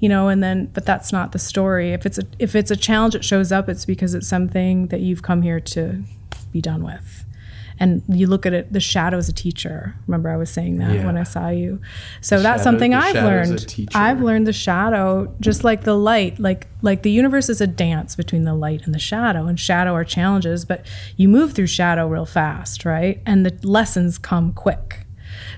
[0.00, 1.92] you know, and then, but that's not the story.
[1.92, 5.00] If it's a, if it's a challenge that shows up, it's because it's something that
[5.00, 6.02] you've come here to
[6.52, 7.21] be done with
[7.82, 9.94] and you look at it the shadow as a teacher.
[10.06, 11.04] Remember i was saying that Yeah.
[11.06, 11.80] when i saw you.
[12.20, 13.88] So The that's shadow- something i've shadow as a learned.
[13.94, 18.16] i've learned the shadow just like the light like like the universe is a dance
[18.22, 22.06] between the light and the shadow and shadow are challenges but you move through shadow
[22.08, 23.20] real fast right?
[23.26, 25.06] And the lessons come quick.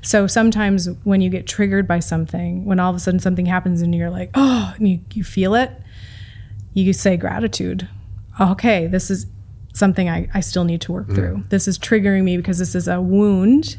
[0.02, 3.82] So sometimes when you get triggered by something when all of a sudden something happens
[3.82, 5.70] and you're like oh and you, you feel it
[6.72, 7.88] you say gratitude.
[8.40, 9.26] Okay this is
[9.74, 11.14] something I, I still need to work mm.
[11.14, 11.44] through.
[11.50, 13.76] This is triggering me because this is a wound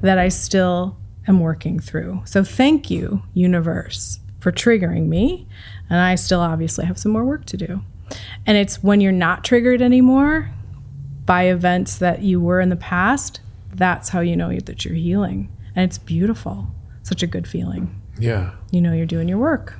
[0.00, 0.96] that i still
[1.28, 2.22] am working through.
[2.24, 5.46] So thank you universe for triggering me.
[5.88, 7.82] And i still obviously have some more work to do.
[8.44, 10.50] And it's when you're not triggered anymore
[11.24, 13.40] by events that you were in the past
[13.76, 15.54] that's how you know that you're healing.
[15.74, 16.68] And it's beautiful.
[17.02, 18.02] Such a good feeling.
[18.18, 18.52] Yeah.
[18.70, 19.78] you know you're doing your work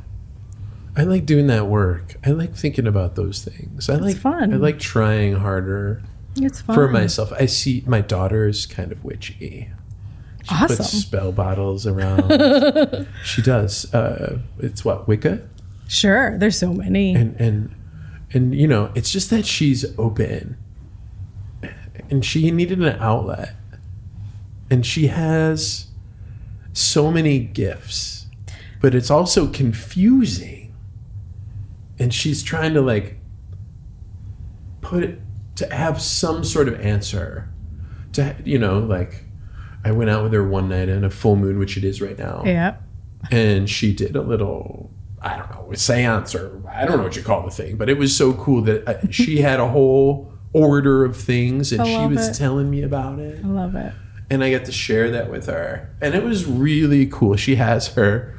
[0.97, 2.17] I like doing that work.
[2.25, 3.91] I like thinking about those things.
[3.91, 4.53] I like fun.
[4.53, 6.03] I like trying harder
[6.37, 7.33] it's fun for myself.
[7.33, 9.71] I see my daughter's kind of witchy.
[10.49, 13.07] She puts awesome spell bottles around.
[13.25, 13.93] she does.
[13.93, 15.43] Uh, it's what Wicca,
[15.89, 17.15] Sure, there's so many.
[17.15, 17.75] and and
[18.33, 20.57] and you know, it's just that she's open,
[22.11, 23.55] and she needed an outlet,
[24.71, 25.87] and she has
[26.73, 28.27] so many gifts,
[28.81, 30.66] but it's also confusing,
[31.99, 33.19] and she's trying to like
[34.81, 35.21] put it
[35.57, 37.49] to have some sort of answer,
[38.13, 39.25] to you know, like
[39.85, 42.19] I went out with her one night in a full moon, which it is right
[42.19, 42.77] now yeah.
[43.31, 44.91] and she did a little
[45.23, 47.89] i don't know a seance or i don't know what you call the thing but
[47.89, 52.07] it was so cool that uh, she had a whole order of things and she
[52.07, 52.35] was it.
[52.35, 53.93] telling me about it I love it.
[54.31, 57.89] and i got to share that with her and it was really cool she has
[57.89, 58.39] her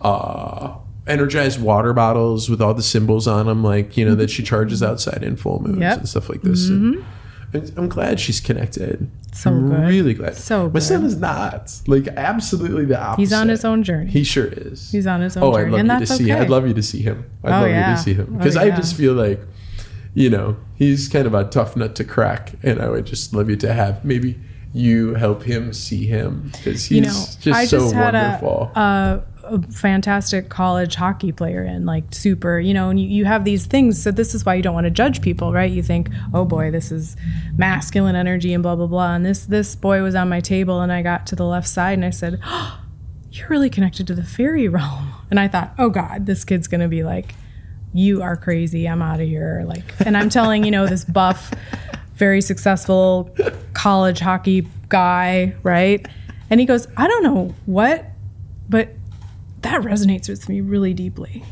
[0.00, 0.76] uh
[1.08, 4.80] energized water bottles with all the symbols on them like you know that she charges
[4.82, 4.90] mm-hmm.
[4.92, 5.98] outside in full moons Yep.
[5.98, 7.56] and stuff like this and, mm-hmm.
[7.56, 9.88] and i'm glad she's connected So i'm good.
[9.88, 13.82] really glad So my son is not like absolutely the opposite He's on his own
[13.82, 14.10] journey.
[14.10, 14.90] he sure is.
[14.92, 16.32] He's on his own Oh, I'd journey, love and you to see.
[16.32, 16.40] okay.
[16.42, 17.24] I'd love you to see him.
[17.44, 17.90] I'd Oh, love yeah.
[17.90, 19.40] you to see him Oh, because I just feel like,
[20.14, 23.48] you know, he's kind of a tough nut to crack, and I would just love
[23.48, 24.38] you to have maybe
[24.74, 28.70] you help him see him because he's you know, just I so had wonderful.
[28.74, 33.24] a, a, a fantastic college hockey player in, like super, you know, and you, you
[33.24, 34.02] have these things.
[34.02, 35.70] So this is why you don't want to judge people, right?
[35.70, 37.16] You think, oh boy, this is
[37.56, 39.14] masculine energy and blah blah blah.
[39.14, 41.94] And this this boy was on my table, and I got to the left side,
[41.94, 42.80] and I said, oh,
[43.30, 45.12] you're really connected to the fairy realm.
[45.30, 47.34] And I thought, oh god, this kid's gonna be like,
[47.92, 48.88] you are crazy.
[48.88, 49.62] I'm out of here.
[49.66, 51.52] Like, and I'm telling you know this buff,
[52.14, 53.36] very successful
[53.74, 56.06] college hockey guy, right?
[56.48, 58.06] And he goes, I don't know what,
[58.70, 58.88] but
[59.62, 61.44] that resonates with me really deeply.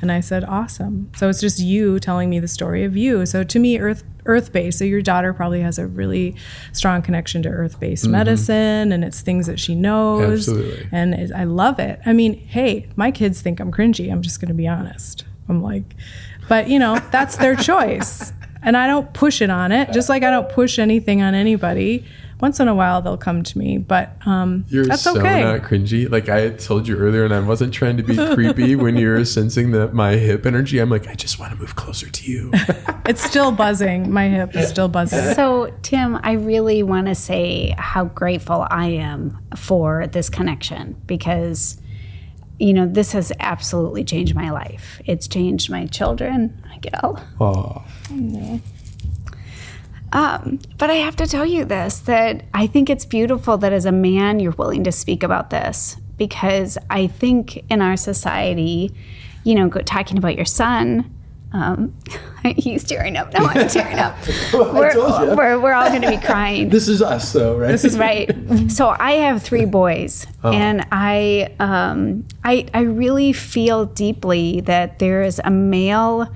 [0.00, 1.10] And I said, awesome.
[1.16, 3.26] So it's just you telling me the story of you.
[3.26, 4.78] So to me, earth earth based.
[4.78, 6.36] So your daughter probably has a really
[6.72, 8.12] strong connection to earth based mm-hmm.
[8.12, 10.48] medicine, and it's things that she knows.
[10.48, 10.88] Absolutely.
[10.92, 11.98] And it, I love it.
[12.06, 14.12] I mean, hey, my kids think I'm cringy.
[14.12, 15.24] I'm just going to be honest.
[15.48, 15.96] I'm like,
[16.48, 18.32] but you know, that's their choice.
[18.62, 22.04] And I don't push it on it, just like I don't push anything on anybody.
[22.40, 25.42] Once in a while, they'll come to me, but um, You're that's so okay.
[25.42, 26.08] not cringy.
[26.08, 29.24] Like I told you earlier, and I wasn't trying to be creepy when you were
[29.24, 30.78] sensing that my hip energy.
[30.78, 32.52] I'm like, I just want to move closer to you.
[33.08, 34.12] It's still buzzing.
[34.12, 35.32] My hip is still buzzing.
[35.34, 41.80] So, Tim, I really want to say how grateful I am for this connection because,
[42.58, 45.00] you know, this has absolutely changed my life.
[45.06, 47.24] It's changed my children, Miguel.
[47.40, 47.82] oh,
[50.12, 53.84] Um, but I have to tell you this that I think it's beautiful that as
[53.84, 58.94] a man you're willing to speak about this because I think in our society,
[59.44, 61.14] you know, go, talking about your son,
[61.50, 61.94] Um,
[62.44, 63.32] he's tearing up.
[63.32, 64.16] No, I'm tearing up.
[64.52, 66.68] we're, we're, we're, all going to be crying.
[66.78, 67.68] This is us, though, right?
[67.68, 68.30] This is right.
[68.70, 70.52] So I have three boys, oh.
[70.52, 76.28] and I, um, I, I really feel deeply that there is a male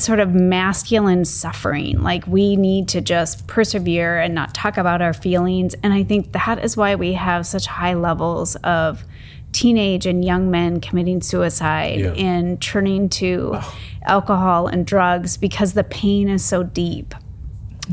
[0.00, 2.02] sort of masculine suffering.
[2.02, 5.74] Like we need to just persevere and not talk about our feelings.
[5.82, 9.04] And I think that is why we have such high levels of
[9.52, 12.12] teenage and young men committing suicide yeah.
[12.12, 13.78] and turning to oh.
[14.04, 17.14] alcohol and drugs because the pain is so deep.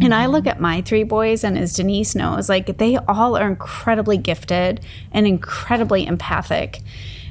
[0.02, 3.48] And I look at my three boys, and as Denise knows, like they all are
[3.48, 4.82] incredibly gifted
[5.14, 6.82] and incredibly empathic.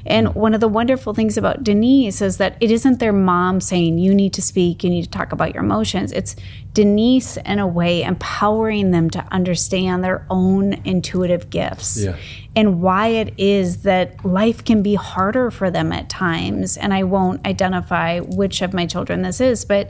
[0.05, 3.97] And one of the wonderful things about Denise is that it isn't their mom saying,
[3.97, 6.11] you need to speak, you need to talk about your emotions.
[6.11, 6.35] It's
[6.73, 12.15] Denise, in a way, empowering them to understand their own intuitive gifts yeah.
[12.55, 16.77] and why it is that life can be harder for them at times.
[16.77, 19.89] And I won't identify which of my children this is, but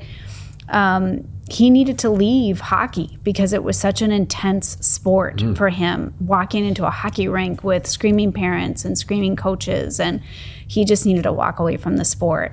[0.70, 5.56] um, he needed to leave hockey because it was such an intense sport mm.
[5.56, 10.22] for him walking into a hockey rink with screaming parents and screaming coaches and
[10.68, 12.52] he just needed to walk away from the sport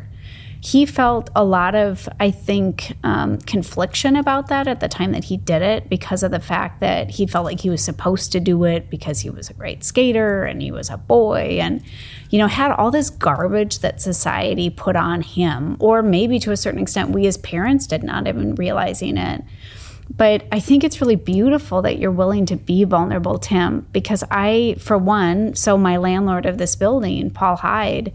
[0.65, 5.25] he felt a lot of, I think, um, confliction about that at the time that
[5.25, 8.39] he did it because of the fact that he felt like he was supposed to
[8.39, 11.83] do it because he was a great skater and he was a boy and,
[12.31, 16.57] you know, had all this garbage that society put on him, or maybe to a
[16.57, 19.43] certain extent, we as parents did not even realizing it.
[20.17, 24.77] But I think it's really beautiful that you're willing to be vulnerable, Tim, because I,
[24.79, 28.13] for one, so my landlord of this building, Paul Hyde,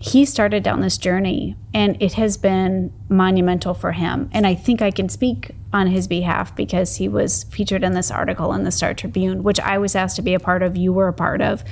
[0.00, 4.30] he started down this journey and it has been monumental for him.
[4.32, 8.10] And I think I can speak on his behalf because he was featured in this
[8.10, 10.92] article in the Star Tribune, which I was asked to be a part of, you
[10.92, 11.64] were a part of.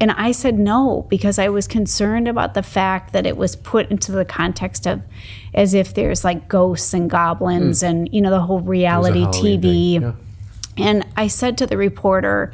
[0.00, 3.88] And I said no because I was concerned about the fact that it was put
[3.90, 5.02] into the context of
[5.54, 7.88] as if there's like ghosts and goblins mm.
[7.88, 10.00] and, you know, the whole reality TV.
[10.00, 10.12] Yeah.
[10.76, 12.52] And I said to the reporter,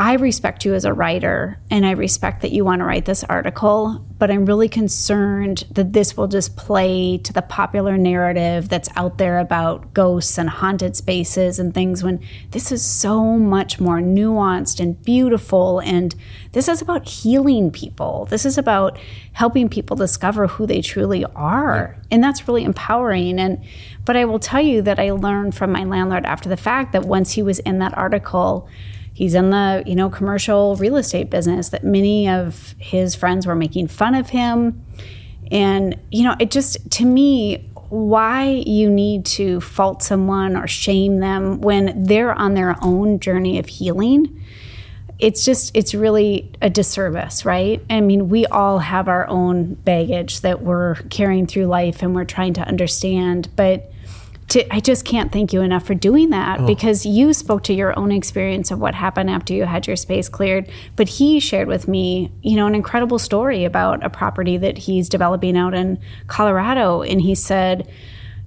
[0.00, 3.22] I respect you as a writer and I respect that you want to write this
[3.24, 8.88] article, but I'm really concerned that this will just play to the popular narrative that's
[8.96, 14.00] out there about ghosts and haunted spaces and things when this is so much more
[14.00, 15.80] nuanced and beautiful.
[15.80, 16.14] And
[16.52, 18.24] this is about healing people.
[18.30, 18.98] This is about
[19.34, 21.96] helping people discover who they truly are.
[21.98, 22.06] Yeah.
[22.10, 23.38] And that's really empowering.
[23.38, 23.62] And,
[24.06, 27.04] but I will tell you that I learned from my landlord after the fact that
[27.04, 28.66] once he was in that article,
[29.20, 33.54] he's in the you know commercial real estate business that many of his friends were
[33.54, 34.82] making fun of him.
[35.50, 41.18] And you know it just to me why you need to fault someone or shame
[41.18, 44.42] them when they're on their own journey of healing
[45.18, 47.84] it's just it's really a disservice right?
[47.90, 52.24] I mean we all have our own baggage that we're carrying through life and we're
[52.24, 53.92] trying to understand but
[54.50, 56.66] to, I just can't thank you enough for doing that oh.
[56.66, 60.28] because you spoke to your own experience of what happened after you had your space
[60.28, 60.70] cleared.
[60.96, 65.08] But he shared with me, you know, an incredible story about a property that he's
[65.08, 67.02] developing out in Colorado.
[67.02, 67.90] And he said,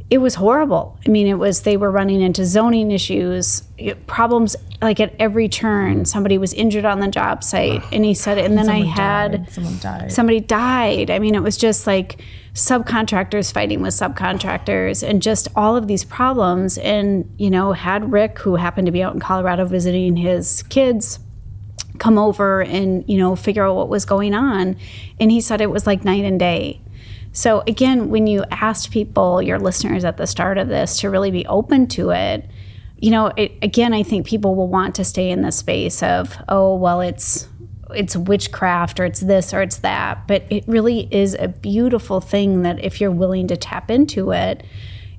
[0.10, 1.00] it was horrible.
[1.06, 3.64] I mean, it was, they were running into zoning issues,
[4.06, 6.06] problems like at every turn.
[6.06, 7.82] Somebody was injured on the job site.
[7.92, 9.52] And he said, and then Someone I had, died.
[9.52, 10.12] Someone died.
[10.12, 11.10] Somebody died.
[11.10, 12.22] I mean, it was just like,
[12.54, 16.78] subcontractors fighting with subcontractors and just all of these problems.
[16.78, 21.20] And, you know, had Rick, who happened to be out in Colorado visiting his kids,
[21.98, 24.76] come over and, you know, figure out what was going on.
[25.20, 26.80] And he said it was like night and day.
[27.34, 31.32] So, again, when you asked people, your listeners at the start of this, to really
[31.32, 32.48] be open to it,
[33.00, 36.38] you know, it, again, I think people will want to stay in the space of,
[36.48, 37.50] oh, well, it's
[37.94, 40.28] it's witchcraft or it's this or it's that.
[40.28, 44.64] But it really is a beautiful thing that if you're willing to tap into it,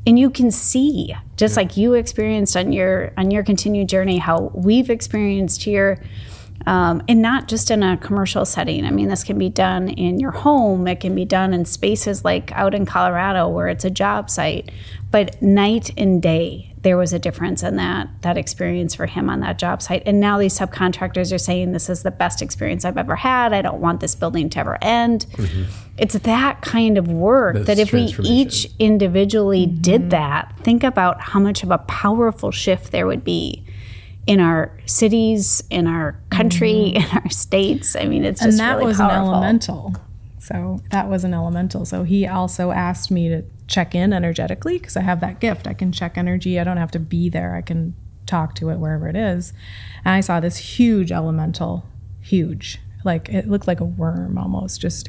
[0.06, 1.62] and you can see just yeah.
[1.62, 6.02] like you experienced on your on your continued journey how we've experienced here
[6.66, 10.18] um, and not just in a commercial setting i mean this can be done in
[10.18, 13.90] your home it can be done in spaces like out in colorado where it's a
[13.90, 14.70] job site
[15.10, 19.40] but night and day there was a difference in that that experience for him on
[19.40, 20.02] that job site.
[20.06, 23.52] And now these subcontractors are saying this is the best experience I've ever had.
[23.52, 25.26] I don't want this building to ever end.
[25.32, 25.62] Mm-hmm.
[25.96, 29.80] It's that kind of work That's that if we each individually mm-hmm.
[29.80, 33.64] did that, think about how much of a powerful shift there would be
[34.26, 36.96] in our cities, in our country, mm-hmm.
[37.16, 37.96] in our states.
[37.96, 39.18] I mean, it's just and that really was powerful.
[39.18, 39.94] an elemental.
[40.38, 41.86] So that was an elemental.
[41.86, 45.66] So he also asked me to check in energetically because I have that gift.
[45.66, 46.60] I can check energy.
[46.60, 47.54] I don't have to be there.
[47.54, 47.94] I can
[48.26, 49.52] talk to it wherever it is.
[50.04, 51.86] And I saw this huge elemental,
[52.20, 55.08] huge, like it looked like a worm almost, just.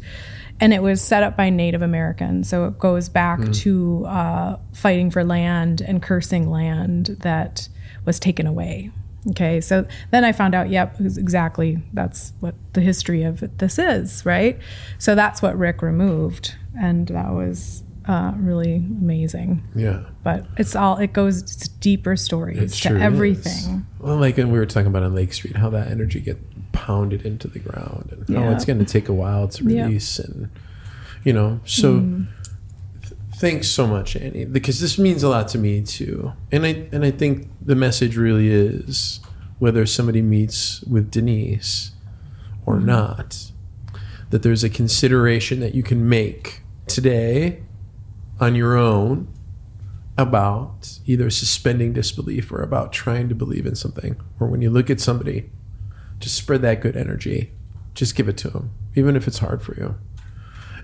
[0.62, 5.12] And it was set up by Native Americans, so it goes back to uh, fighting
[5.12, 7.68] for land and cursing land that
[8.06, 8.90] was taken away.
[9.32, 14.24] Okay, so then I found out, yep, exactly that's what the history of this is,
[14.26, 14.60] right?
[15.00, 19.64] So that's what Rick removed, and that was uh, really amazing.
[19.76, 20.02] Yeah.
[20.24, 23.02] But it's all it goes it's deeper stories It to sure is.
[23.02, 23.86] everything.
[24.00, 26.38] Well, like and we were talking about on Lake Street, how that energy get
[26.72, 28.52] pounded into the ground, and how Yeah.
[28.54, 29.86] it's going to take a while to Yeah.
[29.86, 30.50] release, and
[31.24, 31.62] you know.
[31.66, 32.28] So, Mm.
[33.40, 36.34] Th- thanks so much, Annie, because this means a lot to me too.
[36.52, 39.20] And I and I think the message really is
[39.60, 41.92] whether somebody meets with Denise
[42.66, 42.86] or Mm-hmm.
[42.88, 43.52] not,
[44.32, 47.64] that there's a consideration that you can make today
[48.40, 49.28] on your own
[50.18, 54.16] about either suspending disbelief or about trying to believe in something.
[54.40, 55.50] Or when you look at somebody,
[56.20, 57.52] just spread that good energy.
[57.94, 59.96] Just give it to them, even if it's hard for you.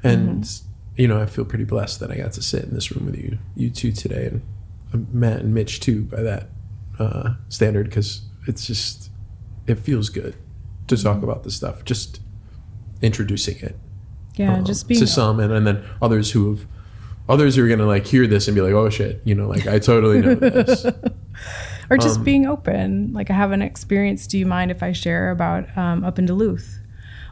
[0.03, 0.49] And
[1.01, 3.17] you know, I feel pretty blessed that I got to sit in this room with
[3.17, 4.41] you, you two today, and
[4.93, 6.49] uh, Matt and Mitch too, by that
[6.99, 9.09] uh, standard, because it's just
[9.65, 10.35] it feels good
[10.85, 11.83] to talk about this stuff.
[11.85, 12.21] Just
[13.01, 13.75] introducing it
[14.35, 16.67] Yeah, um, just being to some, and, and then others who have
[17.27, 19.65] others who are gonna like hear this and be like, oh shit, you know, like
[19.65, 20.85] I totally know this.
[21.89, 23.11] or just um, being open.
[23.11, 24.27] Like I have an experience.
[24.27, 26.80] Do you mind if I share about um, up in Duluth?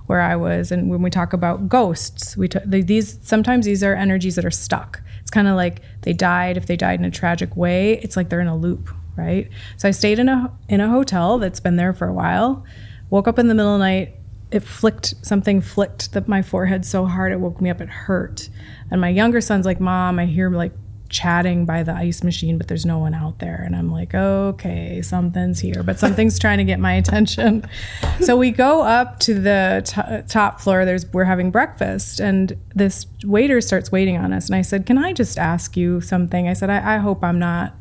[0.09, 3.93] Where I was, and when we talk about ghosts, we t- these sometimes these are
[3.93, 5.03] energies that are stuck.
[5.21, 6.57] It's kind of like they died.
[6.57, 9.47] If they died in a tragic way, it's like they're in a loop, right?
[9.77, 12.65] So I stayed in a in a hotel that's been there for a while.
[13.11, 14.15] Woke up in the middle of the night.
[14.49, 17.79] It flicked something flicked the, my forehead so hard it woke me up.
[17.79, 18.49] It hurt.
[18.89, 20.73] And my younger son's like, "Mom, I hear like
[21.09, 23.61] chatting by the ice machine, but there's no one out there.
[23.65, 27.67] And I'm like, okay, something's here, but something's trying to get my attention.
[28.21, 30.83] So we go up to the t- top floor.
[30.83, 34.47] There's we're having breakfast, and this waiter starts waiting on us.
[34.47, 36.47] And I said, can I just ask you something?
[36.47, 37.75] I said, I, I hope I'm not.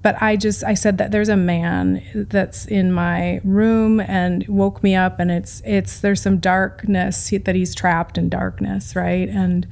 [0.00, 4.82] But I just I said that there's a man that's in my room and woke
[4.82, 9.28] me up, and it's it's there's some darkness that he's trapped in darkness, right?
[9.28, 9.66] And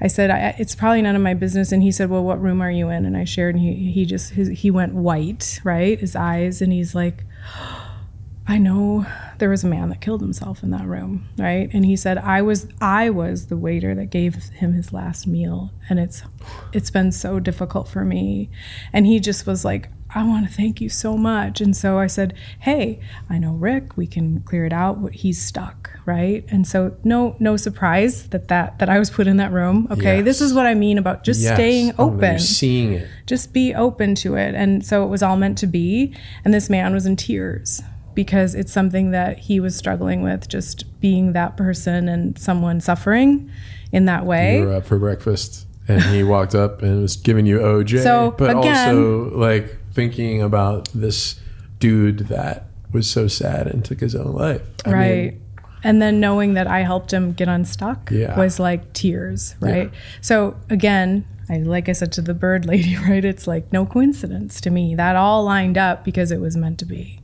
[0.00, 1.72] I said, I, it's probably none of my business.
[1.72, 3.04] And he said, well, what room are you in?
[3.04, 5.98] And I shared, and he, he just, his, he went white, right?
[5.98, 6.62] His eyes.
[6.62, 7.24] And he's like,
[8.46, 9.06] I know
[9.38, 11.70] there was a man that killed himself in that room, right?
[11.72, 15.70] And he said, I was, I was the waiter that gave him his last meal.
[15.88, 16.22] And it's,
[16.72, 18.50] it's been so difficult for me.
[18.92, 21.60] And he just was like, I want to thank you so much.
[21.60, 25.12] And so I said, Hey, I know Rick, we can clear it out.
[25.12, 26.44] He's stuck, right?
[26.48, 29.86] And so no, no surprise that that, that I was put in that room.
[29.90, 30.22] Okay.
[30.22, 31.54] This is what I mean about just Yes.
[31.54, 33.08] staying Oh, open seeing it.
[33.26, 34.54] just be open to it.
[34.54, 36.14] And so it was all meant to be.
[36.44, 37.82] And this man was in tears
[38.14, 43.50] because it's something that he was struggling with, just being that person and someone suffering
[43.92, 44.58] in that way.
[44.58, 48.34] You were up for breakfast, and he walked up and was giving you OJ, So,
[48.36, 51.40] but again- also like thinking about this
[51.78, 54.62] dude that was so sad and took his own life.
[54.84, 55.32] I right.
[55.32, 55.39] mean,
[55.82, 58.36] and then knowing that I helped him get unstuck Yeah.
[58.38, 59.90] was like tears, right?
[60.20, 63.24] So again, I like I said to the bird lady, right?
[63.24, 64.94] It's like no coincidence to me.
[64.94, 67.20] That all lined up because it was meant to be.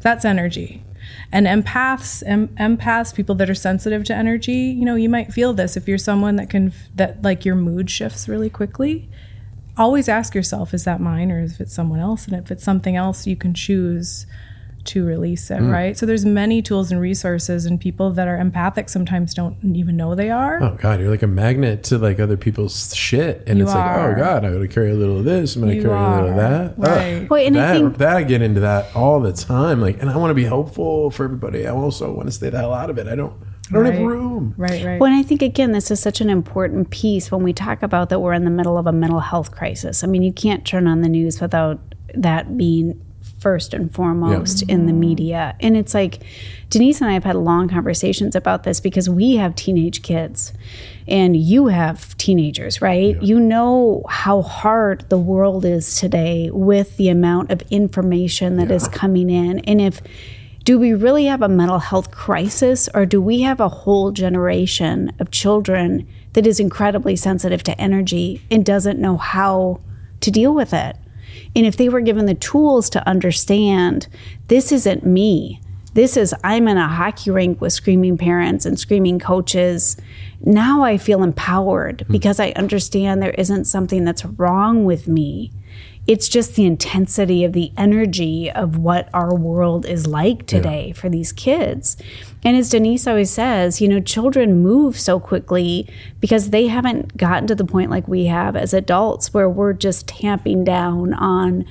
[0.00, 0.82] That's energy.
[1.30, 5.52] And empaths, em- empaths, people that are sensitive to energy, you know, you might feel
[5.52, 9.08] this if you're someone that can that like your mood shifts really quickly.
[9.78, 12.26] Always ask yourself, is that mine or is it someone else?
[12.26, 14.26] And if it's something else, you can choose
[14.86, 15.70] to release it, hmm.
[15.70, 15.96] right?
[15.96, 20.14] So there's many tools and resources and people that are empathic sometimes don't even know
[20.14, 20.62] they are.
[20.62, 23.96] Oh God, you're like a magnet to like other people's shit, and You it's like,
[23.96, 25.56] oh God, I'm gonna carry a little of this.
[25.56, 26.74] I'm gonna You carry a little of that.
[26.78, 26.96] Ugh.
[26.96, 27.30] Right.
[27.30, 29.80] Well, and I that, think- that I get into that all the time.
[29.80, 31.66] Like, and I want to be helpful for everybody.
[31.66, 33.06] I also want to stay the hell out of it.
[33.06, 33.34] I don't.
[33.68, 34.54] I don't have room.
[34.56, 35.00] Right, right.
[35.00, 38.10] Well, and I think again, this is such an important piece when we talk about
[38.10, 40.04] that we're in the middle of a mental health crisis.
[40.04, 41.80] I mean, you can't turn on the news without
[42.14, 43.00] that being
[43.46, 45.54] first and foremost in the media.
[45.60, 46.20] And it's like
[46.68, 50.52] Denise and I have had long conversations about this because we have teenage kids
[51.06, 53.22] and you have teenagers, right?
[53.22, 58.88] You know how hard the world is today with the amount of information that is
[58.88, 59.60] coming in.
[59.60, 60.02] And if
[60.64, 65.12] do we really have a mental health crisis or do we have a whole generation
[65.20, 69.80] of children that is incredibly sensitive to energy and doesn't know how
[70.22, 70.96] to deal with it?
[71.54, 74.08] And if they were given the tools to understand
[74.48, 75.60] this isn't me,
[75.94, 79.96] this is I'm in a hockey rink with screaming parents and screaming coaches.
[80.42, 82.12] Now I feel empowered hmm.
[82.12, 85.52] because I understand there isn't something that's wrong with me.
[86.06, 91.08] It's just the intensity of the energy of what our world is like today for
[91.08, 91.96] these kids.
[92.44, 95.88] And as Denise always says, you know, children move so quickly
[96.20, 100.06] because they haven't gotten to the point like we have as adults where we're just
[100.06, 101.64] tamping down on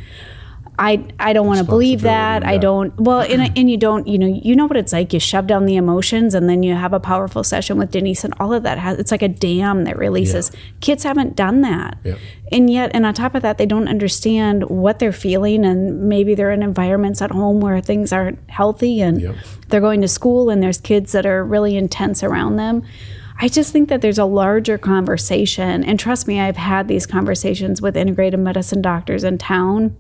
[0.78, 2.46] I I don't want to believe that.
[2.46, 2.94] I don't.
[3.00, 4.08] Well, and and you don't.
[4.08, 5.14] You know, you know what it's like.
[5.14, 8.34] You shove down the emotions, and then you have a powerful session with Denise, and
[8.40, 8.98] all of that has.
[9.00, 10.52] It's like a dam that releases.
[10.82, 12.16] Kids haven't done that, Yeah.
[12.52, 16.36] and yet, and on top of that, they don't understand what they're feeling, and maybe
[16.36, 19.22] they're in environments at home where things aren't healthy, and
[19.70, 22.84] they're going to school, and there's kids that are really intense around them.
[23.40, 27.82] I just think that there's a larger conversation, and trust me, I've had these conversations
[27.82, 29.96] with integrative medicine doctors in town.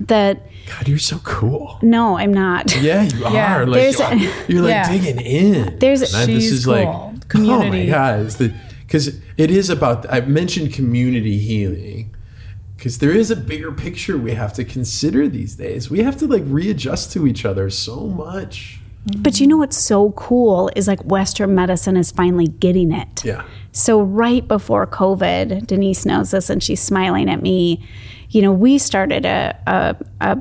[0.00, 1.78] That God, you're so cool.
[1.82, 2.74] no, I'm not.
[2.80, 3.66] Yeah, you Yeah, are.
[3.66, 4.14] Like there's you are-
[4.48, 4.90] you're like Yeah.
[4.92, 5.78] digging in.
[5.78, 6.94] There's- And this is like cool.
[6.94, 7.86] Oh my Community.
[7.90, 8.34] god,
[8.86, 10.10] because it is about.
[10.10, 12.14] I've mentioned community healing
[12.76, 15.90] because there is a bigger picture we have to consider these days.
[15.90, 18.78] We have to like readjust to each other so much.
[19.18, 23.24] But you know what's so cool is like Western medicine is finally getting it.
[23.24, 23.44] Yeah.
[23.72, 27.82] So right before COVID, Denise knows this and she's smiling at me.
[28.30, 29.56] You know, we started a
[30.20, 30.40] a,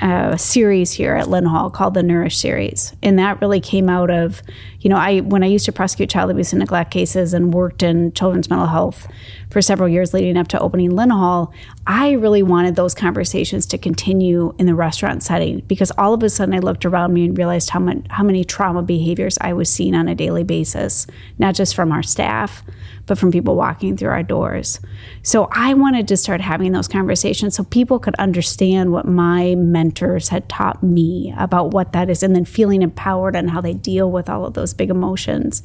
[0.00, 4.42] a, series here at Lynhall called the Nourish series, and that really came out of,
[4.80, 7.82] you know, I when I used to prosecute child abuse and neglect cases and worked
[7.82, 9.08] in children's mental health
[9.50, 11.52] for several years leading up to opening Lynhall,
[11.86, 16.30] I really wanted those conversations to continue in the restaurant setting because all of a
[16.30, 19.68] sudden I looked around me and realized how much how many trauma behaviors I was
[19.68, 21.06] seeing on a daily basis,
[21.38, 22.62] not just from our staff,
[23.06, 24.78] but from people walking through our doors.
[25.22, 30.28] So I wanted to start having those conversations so people could understand what my mentors
[30.28, 34.12] had taught me about what that is and then feeling empowered on how they deal
[34.12, 35.60] with all of those big emotions.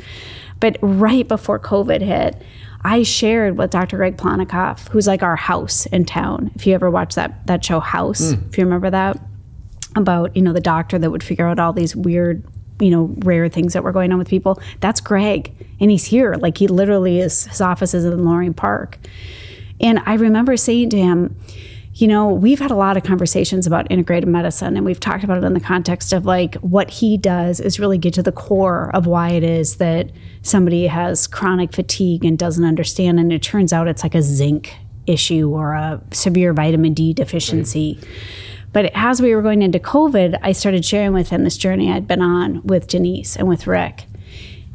[0.59, 2.41] But right before COVID hit,
[2.85, 3.97] I shared with Dr.
[3.97, 6.49] Greg Plotnikoff, who's like our house in town.
[6.55, 8.47] If you ever watched that that show House, hmm.
[8.47, 9.19] if you remember that,
[9.97, 12.41] about you know the doctor that would figure out all these weird
[12.79, 14.61] you know rare things that were going on with people.
[14.79, 15.51] That's Greg,
[15.81, 16.35] and he's here.
[16.35, 17.47] Like he literally is.
[17.47, 18.97] His office is in Loring Park,
[19.81, 21.37] and I remember saying to him.
[21.97, 25.37] You know, we've had a lot of conversations about integrative medicine, and we've talked about
[25.37, 28.91] it in the context of like what he does is really get to the core
[28.93, 33.17] of why it is that somebody has chronic fatigue and doesn't understand.
[33.17, 34.75] And it turns out it's like a zinc
[35.07, 37.97] issue or a severe vitamin D deficiency.
[38.73, 42.09] But as we were going into COVID, I started sharing with him this journey I'd
[42.09, 44.03] been on with Denise and with Rick.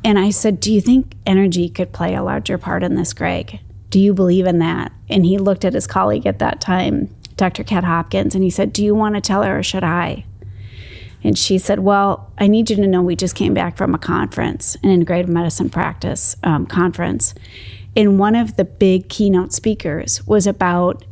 [0.03, 3.61] And I said, Do you think energy could play a larger part in this, Greg?
[3.91, 4.93] Do you believe in that?
[5.09, 7.65] And he looked at his colleague at that time, Dr.
[7.65, 10.25] Kat Hopkins, and he said, Do you want to tell her or should I?
[11.23, 13.99] And she said, Well, I need you to know we just came back from a
[13.99, 17.35] conference, an integrative medicine practice um, conference.
[17.97, 21.05] And one of the big keynote speakers was about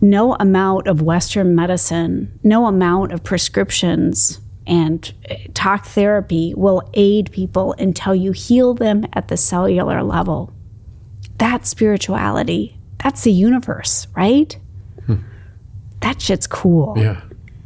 [0.00, 7.30] no amount of Western medicine, no amount of prescriptions and uh, talk therapy will aid
[7.30, 10.52] people until you heal them at the cellular level.
[11.38, 12.76] That's spirituality.
[13.02, 14.56] That's the universe, right?
[16.00, 17.20] That shit's cool Yeah.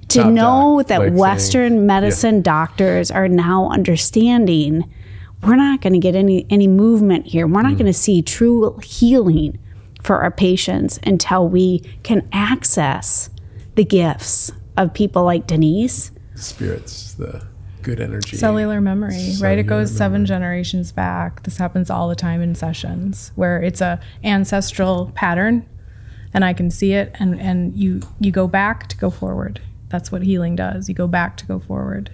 [0.09, 4.85] to Top know doc, that like saying- Western medicine doctors are now understanding
[5.43, 7.47] we're not going to get any any movement here.
[7.47, 7.71] We're Mm.
[7.71, 9.57] not going to see true healing
[10.03, 13.31] for our patients until we can access
[13.75, 16.11] the gifts of people like Denise.
[16.35, 17.43] Spirits, the
[17.83, 18.37] good energy.
[18.37, 19.59] Cellular memory, right?
[19.59, 21.43] It goes seven generations back.
[21.43, 25.67] This happens all the time in sessions where it's a ancestral pattern
[26.33, 29.61] and I can see it and, and you you go back to go forward.
[29.89, 30.89] That's what healing does.
[30.89, 32.11] You go back to go forward.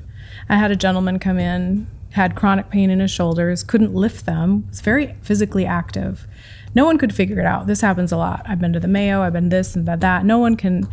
[0.49, 4.67] I had a gentleman come in, had chronic pain in his shoulders, couldn't lift them,
[4.69, 6.27] was very physically active.
[6.75, 7.67] No one could figure it out.
[7.67, 8.43] This happens a lot.
[8.47, 10.01] I've been to the Mayo, I've been this and that.
[10.01, 10.25] that.
[10.25, 10.89] No one can.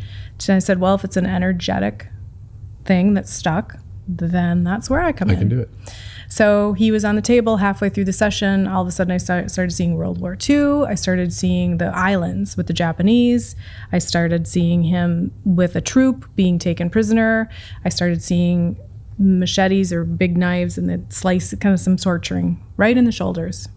[0.50, 2.08] I said, well, if it's an energetic
[2.86, 5.38] thing that's stuck, then that's where I come I in.
[5.38, 5.70] I can do it.
[6.30, 8.68] So he was on the table halfway through the session.
[8.68, 10.86] All of a sudden, I start, started seeing World War II.
[10.86, 13.56] I started seeing the islands with the Japanese.
[13.92, 17.50] I started seeing him with a troop being taken prisoner.
[17.86, 18.78] I started seeing
[19.20, 23.70] machetes or big knives and the slice, kind of some torturing right in the shoulders.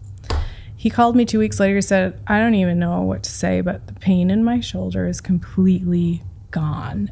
[0.75, 1.75] He called me two weeks later.
[1.75, 5.07] He said, I don't even know what to say, but the pain in my shoulder
[5.07, 7.11] is completely gone.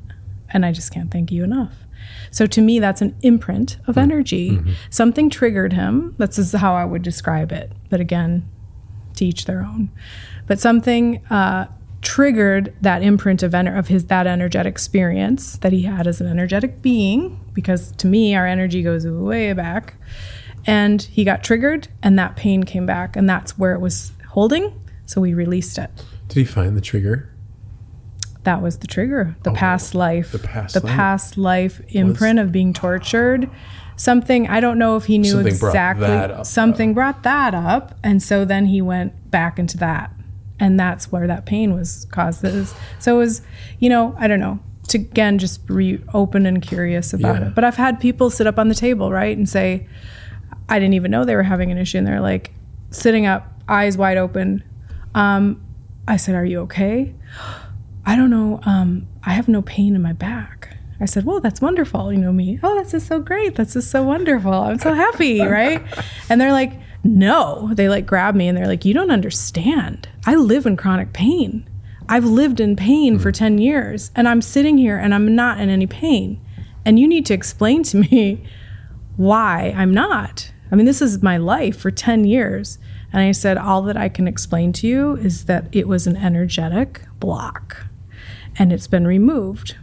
[0.50, 1.85] And I just can't thank you enough.
[2.32, 4.60] So to me, that's an imprint of energy.
[4.90, 6.16] Something triggered him.
[6.18, 7.72] That's how I would describe it.
[7.90, 8.48] But again,
[9.16, 9.90] to each their own.
[10.48, 11.68] But something uh,
[12.02, 16.28] triggered that imprint of, ener- of his that energetic experience that he had as an
[16.28, 17.40] energetic being.
[17.54, 19.96] Because to me, our energy goes way back.
[20.68, 24.74] And he got triggered, and that pain came back, and that's where it was holding.
[25.06, 25.92] So we released it.
[26.28, 27.30] Did he find the trigger?
[28.46, 29.36] That was the trigger.
[29.44, 30.30] The past life.
[30.34, 30.96] Oh, the past the life.
[30.96, 33.50] past life imprint of being tortured.
[33.98, 36.08] Something I don't know if he knew Something brought exactly.
[36.08, 40.12] that up, something brought that up, and so then he went back into that,
[40.60, 42.46] and that's where that pain was caused.
[43.00, 43.42] So it was,
[43.80, 44.60] you know, I don't know.
[44.90, 47.48] To again, just be open and curious about Yeah.
[47.48, 47.56] it.
[47.56, 49.88] But I've had people sit up on the table, right, and say,
[50.70, 51.98] I didn't even know they were having an issue.
[51.98, 52.52] And they're like
[52.92, 54.62] sitting up, eyes wide open.
[55.16, 55.62] Um,
[56.08, 57.16] I said, Are you okay?
[58.06, 58.60] I don't know.
[58.64, 60.78] Um, I have no pain in my back.
[61.00, 62.14] I said, Well, that's wonderful.
[62.14, 62.60] You know me.
[62.64, 63.56] Oh, that's just so great.
[63.56, 64.54] That's just so wonderful.
[64.54, 65.42] I'm so happy.
[65.46, 65.82] right.
[66.30, 66.74] And they're like,
[67.04, 67.72] No.
[67.74, 70.08] They like grab me and they're like, You don't understand.
[70.26, 71.68] I live in chronic pain.
[72.08, 75.70] I've lived in pain for 10 years and I'm sitting here and I'm not in
[75.70, 76.40] any pain.
[76.86, 78.46] And you need to explain to me
[79.18, 80.52] why I'm not.
[80.72, 82.78] I mean, this is my life for 10 years.
[83.12, 86.18] And I said, all that I can explain to you is that it was an
[86.18, 87.88] energetic block
[88.58, 89.76] and it's been removed.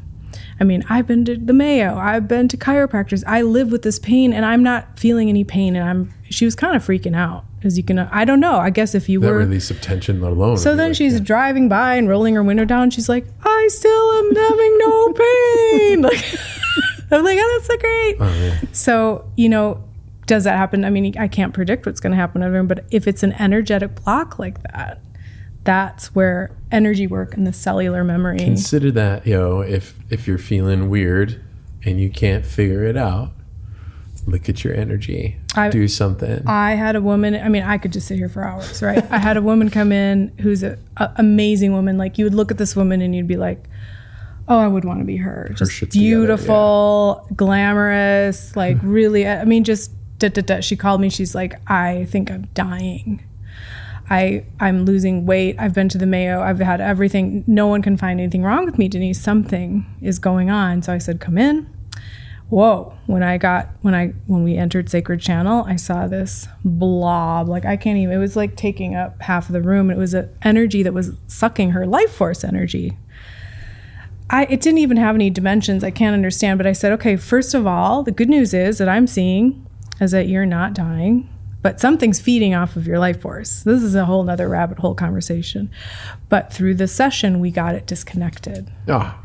[0.60, 3.24] I mean, I've been to the Mayo, I've been to chiropractors.
[3.26, 5.74] I live with this pain and I'm not feeling any pain.
[5.74, 7.44] And I'm, she was kind of freaking out.
[7.64, 8.56] As you can, I don't know.
[8.58, 9.38] I guess if you That were.
[9.38, 10.56] release of tension alone.
[10.58, 11.20] So then like, she's yeah.
[11.20, 12.90] driving by and rolling her window down.
[12.90, 16.02] She's like, I still am having no pain.
[16.02, 16.38] like,
[17.10, 18.16] I'm like, oh, that's so great.
[18.20, 18.58] Oh.
[18.72, 19.82] So, you know,
[20.26, 20.84] does that happen?
[20.84, 23.32] I mean, I can't predict what's going to happen to everyone, but if it's an
[23.34, 25.00] energetic block like that,
[25.64, 28.38] that's where energy work and the cellular memory.
[28.38, 31.40] Consider that, you know, if if you're feeling weird
[31.84, 33.30] and you can't figure it out,
[34.26, 35.36] look at your energy.
[35.54, 36.42] I- Do something.
[36.46, 39.04] I had a woman, I mean, I could just sit here for hours, right?
[39.10, 40.78] I had a woman come in who's an
[41.16, 41.98] amazing woman.
[41.98, 43.64] Like, you would look at this woman and you'd be like,
[44.48, 45.50] oh, I would want to be her.
[45.54, 50.60] Just shit's together, beautiful, glamorous, like, really, I mean, just da, da, da.
[50.60, 53.22] She called me, she's like, I think I'm dying.
[54.12, 55.56] I, I'm losing weight.
[55.58, 56.42] I've been to the Mayo.
[56.42, 57.44] I've had everything.
[57.46, 59.20] No one can find anything wrong with me, Denise.
[59.20, 60.82] Something is going on.
[60.82, 61.66] So I said, come in
[62.52, 67.48] whoa when i got when i when we entered sacred channel i saw this blob
[67.48, 70.12] like i can't even it was like taking up half of the room it was
[70.12, 72.98] an energy that was sucking her life force energy
[74.28, 77.54] i it didn't even have any dimensions i can't understand but i said okay first
[77.54, 79.66] of all the good news is that i'm seeing
[79.98, 81.26] is that you're not dying
[81.62, 83.62] but something's feeding off of your life force.
[83.62, 85.70] This is a whole nother rabbit hole conversation.
[86.28, 88.70] But through the session we got it disconnected.
[88.88, 89.22] Ah,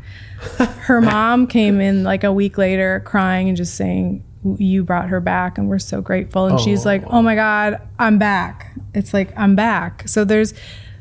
[0.58, 4.24] her mom came in like a week later crying and just saying
[4.56, 6.46] you brought her back and we're so grateful.
[6.46, 8.72] And she's like oh my god i'm back.
[8.94, 10.06] It's like i'm back.
[10.08, 10.54] So there's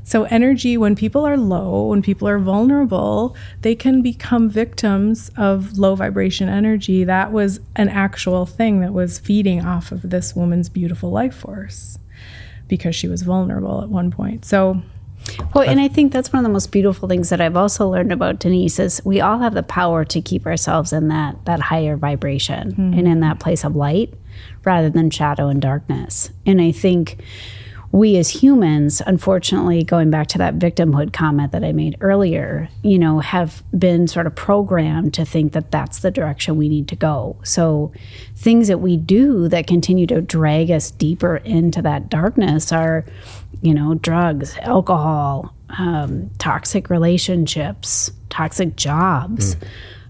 [0.08, 5.78] so energy when people are low when people are vulnerable they can become victims of
[5.78, 7.04] low vibration energy.
[7.04, 12.00] That was an actual thing that was feeding off of this woman's beautiful life force
[12.68, 14.46] because she was vulnerable at one point.
[14.46, 14.82] So
[15.54, 18.14] Well, and I think that's one of the most beautiful things that I've also learned
[18.14, 21.98] about Denise is we all have the power to keep ourselves in that that higher
[21.98, 23.08] vibration and hmm.
[23.08, 24.14] in that place of light
[24.64, 26.30] rather than shadow and darkness.
[26.46, 27.22] And I think
[27.92, 33.00] we as humans, unfortunately, going back to that victimhood comment that I made earlier, you
[33.00, 36.96] know, have been sort of programmed to think that that's the direction we need to
[36.96, 37.38] go.
[37.44, 37.92] So
[38.36, 43.06] things that we do that continue to drag us deeper into that darkness are,
[43.62, 49.56] you know, drugs, alcohol, um, toxic relationships, toxic jobs.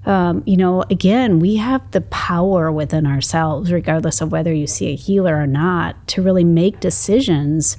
[0.07, 4.93] Um, you know, again, we have the power within ourselves, regardless of whether you see
[4.93, 7.75] a healer or not, to really make decisions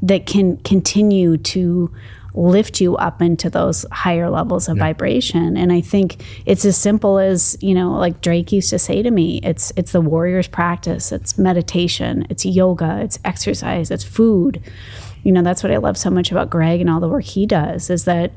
[0.00, 1.92] that can continue to
[2.34, 5.56] lift you up into those higher levels of vibration.
[5.56, 9.10] And I think it's as simple as, you know, like Drake used to say to
[9.10, 14.62] me, it's it's the warrior's practice, it's meditation, it's yoga, it's exercise, it's food.
[15.24, 17.46] You know that's what i love so much about greg and all the work he
[17.46, 18.32] does is that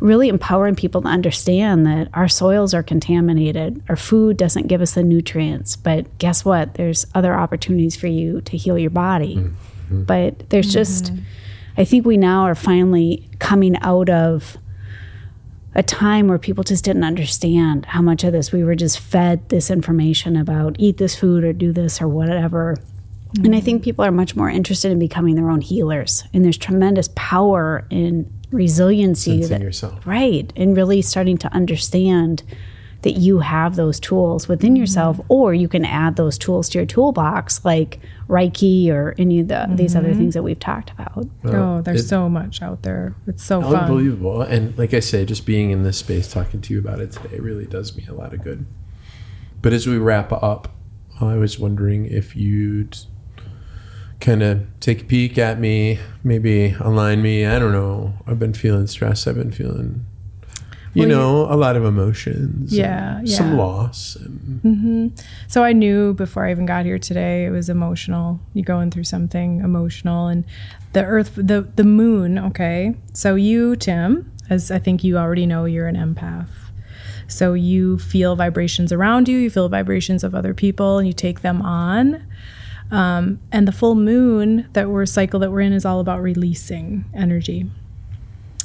[0.00, 3.82] really empowering people to understand that our soils are contaminated.
[3.88, 6.74] Our food doesn't give us the nutrients but guess what?
[6.74, 9.36] There's other opportunities for you to heal your body.
[9.36, 9.48] Mm-hmm.
[9.48, 10.02] Mm-hmm.
[10.04, 10.72] But there's mm-hmm.
[10.72, 11.12] just
[11.76, 14.56] i think we now are finally coming out of
[15.74, 19.48] a time where people just didn't understand how much of this we were just fed
[19.50, 22.76] this information about eat this food or do this or whatever.
[23.44, 26.24] And I think people are much more interested in becoming their own healers.
[26.34, 29.44] And there's tremendous power in resiliency.
[29.44, 30.06] That, yourself.
[30.06, 30.52] Right.
[30.56, 32.42] And really starting to understand
[33.02, 34.80] that you have those tools within mm-hmm.
[34.80, 37.98] yourself, or you can add those tools to your toolbox, like
[38.28, 40.18] Reiki or any of the, these other mm-hmm.
[40.18, 41.26] things that we've talked about.
[41.44, 44.42] oh there's it- so much out there it's so fun Unbelievable.
[44.42, 47.38] And like I say, just being in this space talking to you about it today
[47.38, 48.66] really does me a lot of good.
[49.62, 50.68] But as we wrap up,
[51.20, 52.98] I was wondering if you'd
[54.20, 57.46] kind of take a peek at me, maybe align me.
[57.46, 58.14] I don't know.
[58.26, 59.26] I've been feeling stressed.
[59.26, 60.04] I've been feeling
[60.92, 62.76] you Well, you- know, a lot of emotions.
[62.76, 64.16] Yeah, and Some loss.
[64.16, 65.06] And mm-hmm.
[65.46, 68.40] So I knew before I even got here today it was emotional.
[68.54, 70.44] You're going through something emotional and
[70.92, 72.94] the earth the the moon, okay?
[73.12, 76.48] So you, Tim, as I think you already know you're an empath.
[77.28, 81.42] So you feel vibrations around you, you feel vibrations of other people and you take
[81.42, 82.26] them on.
[82.90, 87.04] Um, and the full moon that we're cycle that we're in is all about releasing
[87.14, 87.70] energy.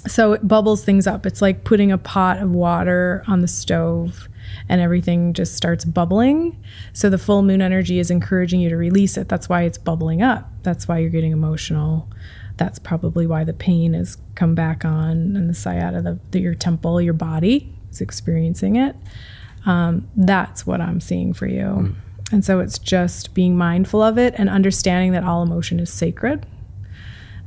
[0.08, 1.26] So it bubbles things up.
[1.26, 4.28] It's like putting a pot of water on the stove
[4.70, 6.58] and everything just starts bubbling.
[6.94, 9.30] So the full moon energy is encouraging you to release it.
[9.30, 10.50] That's why it's bubbling up.
[10.64, 12.08] That's why you're getting emotional.
[12.58, 16.54] That's probably why the pain has come back on and the sciatica, the, the, your
[16.56, 18.96] temple, your body is experiencing it.
[19.66, 21.96] Um, that's what I'm seeing for you.
[22.32, 26.46] And so it's just being mindful of it and understanding that all emotion is sacred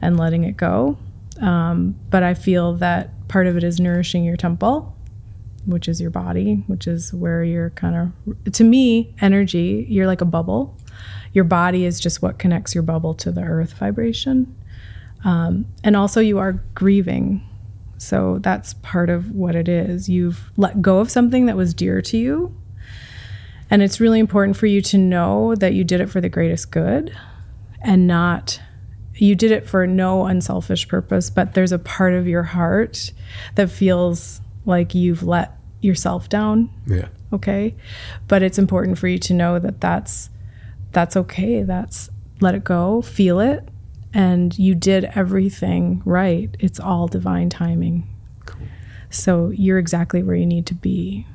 [0.01, 0.97] and letting it go.
[1.41, 4.97] Um, but I feel that part of it is nourishing your temple,
[5.67, 10.21] which is your body, which is where you're kind of, to me, energy, you're like
[10.21, 10.77] a bubble.
[11.33, 14.55] Your body is just what connects your bubble to the earth vibration.
[15.25, 17.43] Um, and also, you are grieving.
[17.99, 20.09] So that's part of what it is.
[20.09, 22.57] You've let go of something that was dear to you.
[23.71, 26.71] And it's really important for you to know that you did it for the greatest
[26.71, 27.15] good
[27.83, 28.61] and not
[29.15, 33.13] you did it for no unselfish purpose, but there's a part of your heart
[33.57, 37.09] that feels like you've let yourself down, yeah.
[37.33, 37.75] okay?
[38.29, 40.31] But it's important for you to know that that's
[40.93, 41.63] that's okay.
[41.63, 43.69] That's let it go, feel it,
[44.15, 46.55] and you did everything right.
[46.59, 48.09] It's all divine timing.
[49.11, 51.27] So you're exactly where you need to be.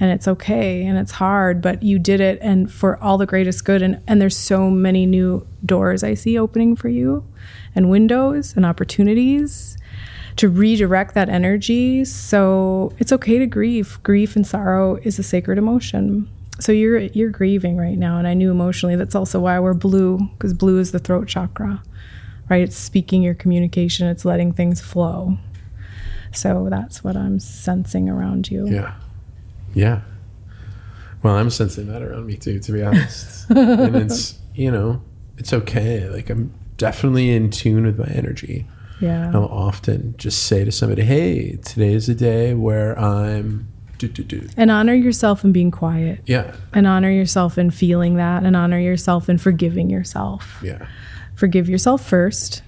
[0.00, 3.64] And it's okay and it's hard, but you did it and for all the greatest
[3.64, 3.82] good.
[3.82, 7.24] And, and there's so many new doors I see opening for you
[7.74, 9.76] and windows and opportunities
[10.36, 12.04] to redirect that energy.
[12.06, 13.98] So it's okay to grieve.
[14.02, 16.28] Grief and sorrow is a sacred emotion.
[16.60, 20.18] So you're you're grieving right now, and I knew emotionally that's also why we're blue
[20.32, 21.82] because blue is the throat chakra,
[22.50, 22.62] right?
[22.62, 24.08] It's speaking your communication.
[24.08, 25.38] It's letting things flow.
[26.32, 28.68] So that's what I'm sensing around you.
[28.68, 28.94] Yeah.
[29.74, 30.02] Yeah.
[31.22, 33.50] Well, I'm sensing that around me too, to be honest.
[33.50, 35.02] and it's, you know,
[35.36, 36.08] it's okay.
[36.08, 38.66] Like, I'm definitely in tune with my energy.
[39.00, 39.30] Yeah.
[39.34, 43.68] I'll often just say to somebody, hey, today is a day where I'm
[43.98, 44.48] do, do, do.
[44.56, 46.54] And honor yourself in being quiet, Yeah.
[46.72, 50.58] and honor yourself in feeling that, and honor yourself in forgiving yourself.
[50.62, 50.86] Yeah.
[51.34, 52.62] Forgive yourself first,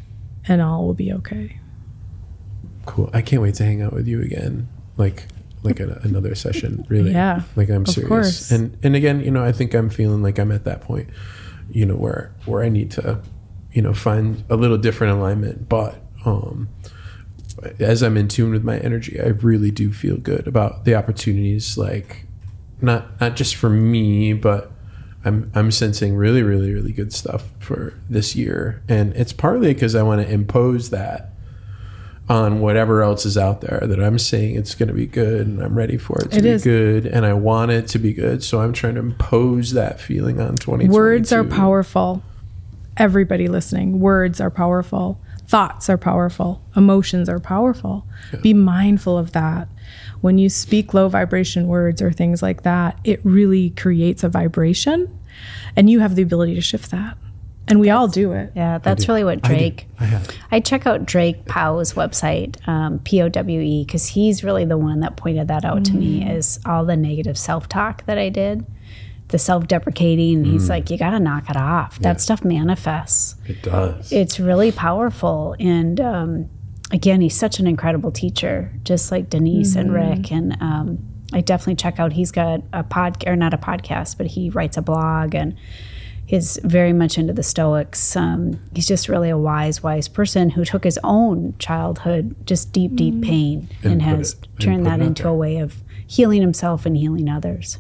[0.46, 1.58] and all will be okay.
[2.84, 3.08] Cool.
[3.14, 4.68] I can't wait to hang out with you again.
[4.98, 5.26] Like,
[5.62, 7.12] like a, another session, really.
[7.12, 8.09] Yeah, Like I'm serious.
[8.09, 8.51] course.
[8.51, 11.09] And and again, you know, I think I'm feeling like I'm at that point,
[11.70, 13.20] you know, where where I need to,
[13.72, 15.68] you know, find a little different alignment.
[15.68, 16.68] But um
[17.78, 21.76] as I'm in tune with my energy, I really do feel good about the opportunities
[21.78, 22.26] like
[22.80, 24.72] not not just for me, but
[25.24, 28.82] I'm I'm sensing really, really, really good stuff for this year.
[28.89, 31.31] And it's partly because I want to impose that
[32.32, 35.62] on whatever else is out there that I'm saying it's going to be good and
[35.62, 36.64] I'm ready for it to It be is.
[36.64, 38.42] good and I want it to be good.
[38.42, 40.88] So I'm trying to impose that feeling on 20.
[40.88, 42.22] Words are powerful.
[42.96, 45.20] Everybody listening, words are powerful.
[45.46, 46.62] Thoughts are powerful.
[46.74, 48.06] Emotions are powerful.
[48.40, 49.68] Be mindful of that.
[50.22, 55.18] When you speak low vibration words or things like that, it really creates a vibration
[55.76, 57.18] and you have the ability to shift that.
[57.68, 58.52] And we all do it.
[58.56, 59.86] Yeah, that's really what Drake.
[59.98, 60.28] I have.
[60.51, 64.76] I check out Drake Powell's website, um, P O W E, because he's really the
[64.76, 66.28] one that pointed that out to me.
[66.28, 68.66] Is all the negative self talk that I did,
[69.28, 70.44] the self deprecating.
[70.44, 71.98] He's like, you got to knock it off.
[72.01, 73.36] That stuff manifests.
[73.47, 74.12] It does.
[74.12, 76.51] It's really powerful, and um,
[76.90, 80.32] again, he's such an incredible teacher, just like Denise and Rick.
[80.32, 80.98] And um,
[81.32, 82.12] I definitely check out.
[82.12, 85.56] He's got a pod or not a podcast, but he writes a blog and
[86.32, 88.16] he's very much into the Stoics.
[88.16, 92.96] Um, he's just really a wise, wise person who took his own childhood, just deep,
[92.96, 95.32] deep pain, And and, has it- turned put that into there.
[95.32, 97.78] a way of healing himself and healing others.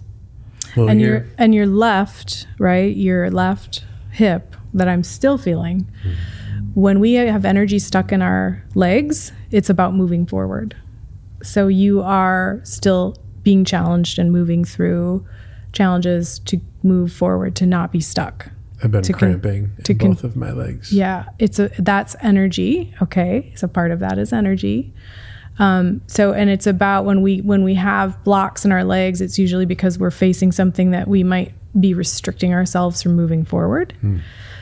[0.76, 2.94] well, and your and your left, right?
[2.94, 5.86] Your left hip that I'm still feeling.
[6.74, 10.76] When we have energy stuck in our legs, it's about moving forward.
[11.42, 15.26] So you are still being challenged and moving through
[15.72, 18.50] challenges to move forward, to not be stuck.
[18.82, 20.92] I've been to con- cramping to in con- both of my legs.
[20.92, 22.92] Yeah, it's a that's energy.
[23.00, 24.92] Okay, so part of that is energy.
[25.58, 29.38] Um, so and it's about when we when we have blocks in our legs, it's
[29.38, 33.94] usually because we're facing something that we might be restricting ourselves from moving forward.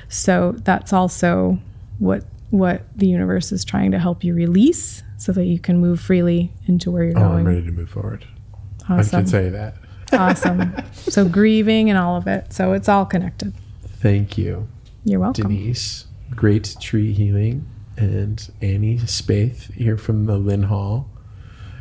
[0.08, 1.58] So that's also
[1.98, 6.00] what what the universe is trying to help you release so that you can move
[6.00, 7.38] freely into where you're Oh, going.
[7.40, 8.26] I'm ready to move forward.
[8.88, 9.76] I can say that.
[10.12, 10.74] Awesome.
[10.92, 12.52] So grieving and all of it.
[12.52, 13.52] So it's all connected.
[13.82, 14.68] Thank you,
[15.04, 15.48] You're welcome.
[15.48, 16.06] Denise.
[16.30, 17.66] Great tree healing
[17.96, 21.06] and Annie Spaeth here from the Lynhall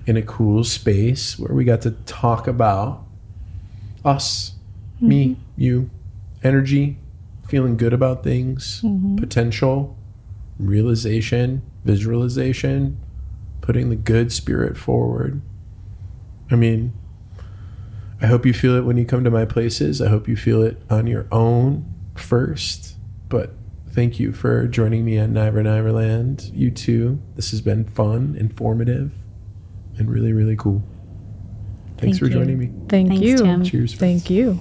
[0.08, 3.06] in a cool space where we got to talk about
[4.04, 4.54] us,
[5.00, 5.42] me, mm-hmm.
[5.56, 5.90] you,
[6.44, 6.98] energy,
[7.48, 9.18] feeling good about things, mm-hmm.
[9.18, 9.98] potential,
[10.58, 13.00] realization, visualization,
[13.62, 15.42] putting the good spirit forward.
[16.52, 16.94] I mean,
[18.22, 20.02] I hope you feel it when you come to my places.
[20.02, 22.96] I hope you feel it on your own first.
[23.30, 23.54] But
[23.92, 26.54] thank you for joining me at Niver Niverland.
[26.54, 27.22] You too.
[27.36, 29.14] This has been fun, informative,
[29.98, 30.84] and really, really cool.
[31.98, 32.34] Thanks Thank for you.
[32.34, 32.72] joining me.
[32.88, 33.38] Thank Thanks, you.
[33.38, 33.64] Tim.
[33.64, 33.96] Cheers.
[33.96, 34.60] Thank you.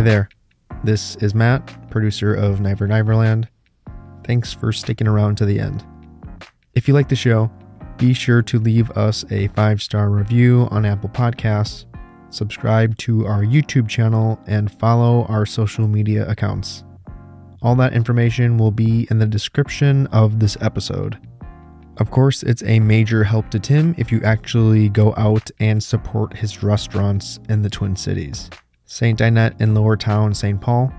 [0.00, 0.30] Hey there.
[0.82, 3.48] This is Matt, producer of Niver Niverland.
[4.24, 5.84] Thanks for sticking around to the end.
[6.74, 7.52] If you like the show,
[7.98, 11.84] be sure to leave us a five star review on Apple Podcasts,
[12.30, 16.82] subscribe to our YouTube channel, and follow our social media accounts.
[17.60, 21.18] All that information will be in the description of this episode.
[21.98, 26.38] Of course, it's a major help to Tim if you actually go out and support
[26.38, 28.48] his restaurants in the Twin Cities.
[28.92, 29.16] St.
[29.16, 30.60] Dinette in Lowertown, St.
[30.60, 30.92] Paul,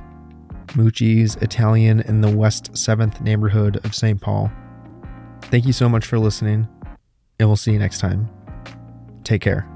[0.67, 4.19] Mucci's Italian in the West 7th neighborhood of St.
[4.21, 4.49] Paul.
[5.41, 6.69] Thank you so much for listening,
[7.37, 8.29] and we'll see you next time.
[9.25, 9.70] Take care.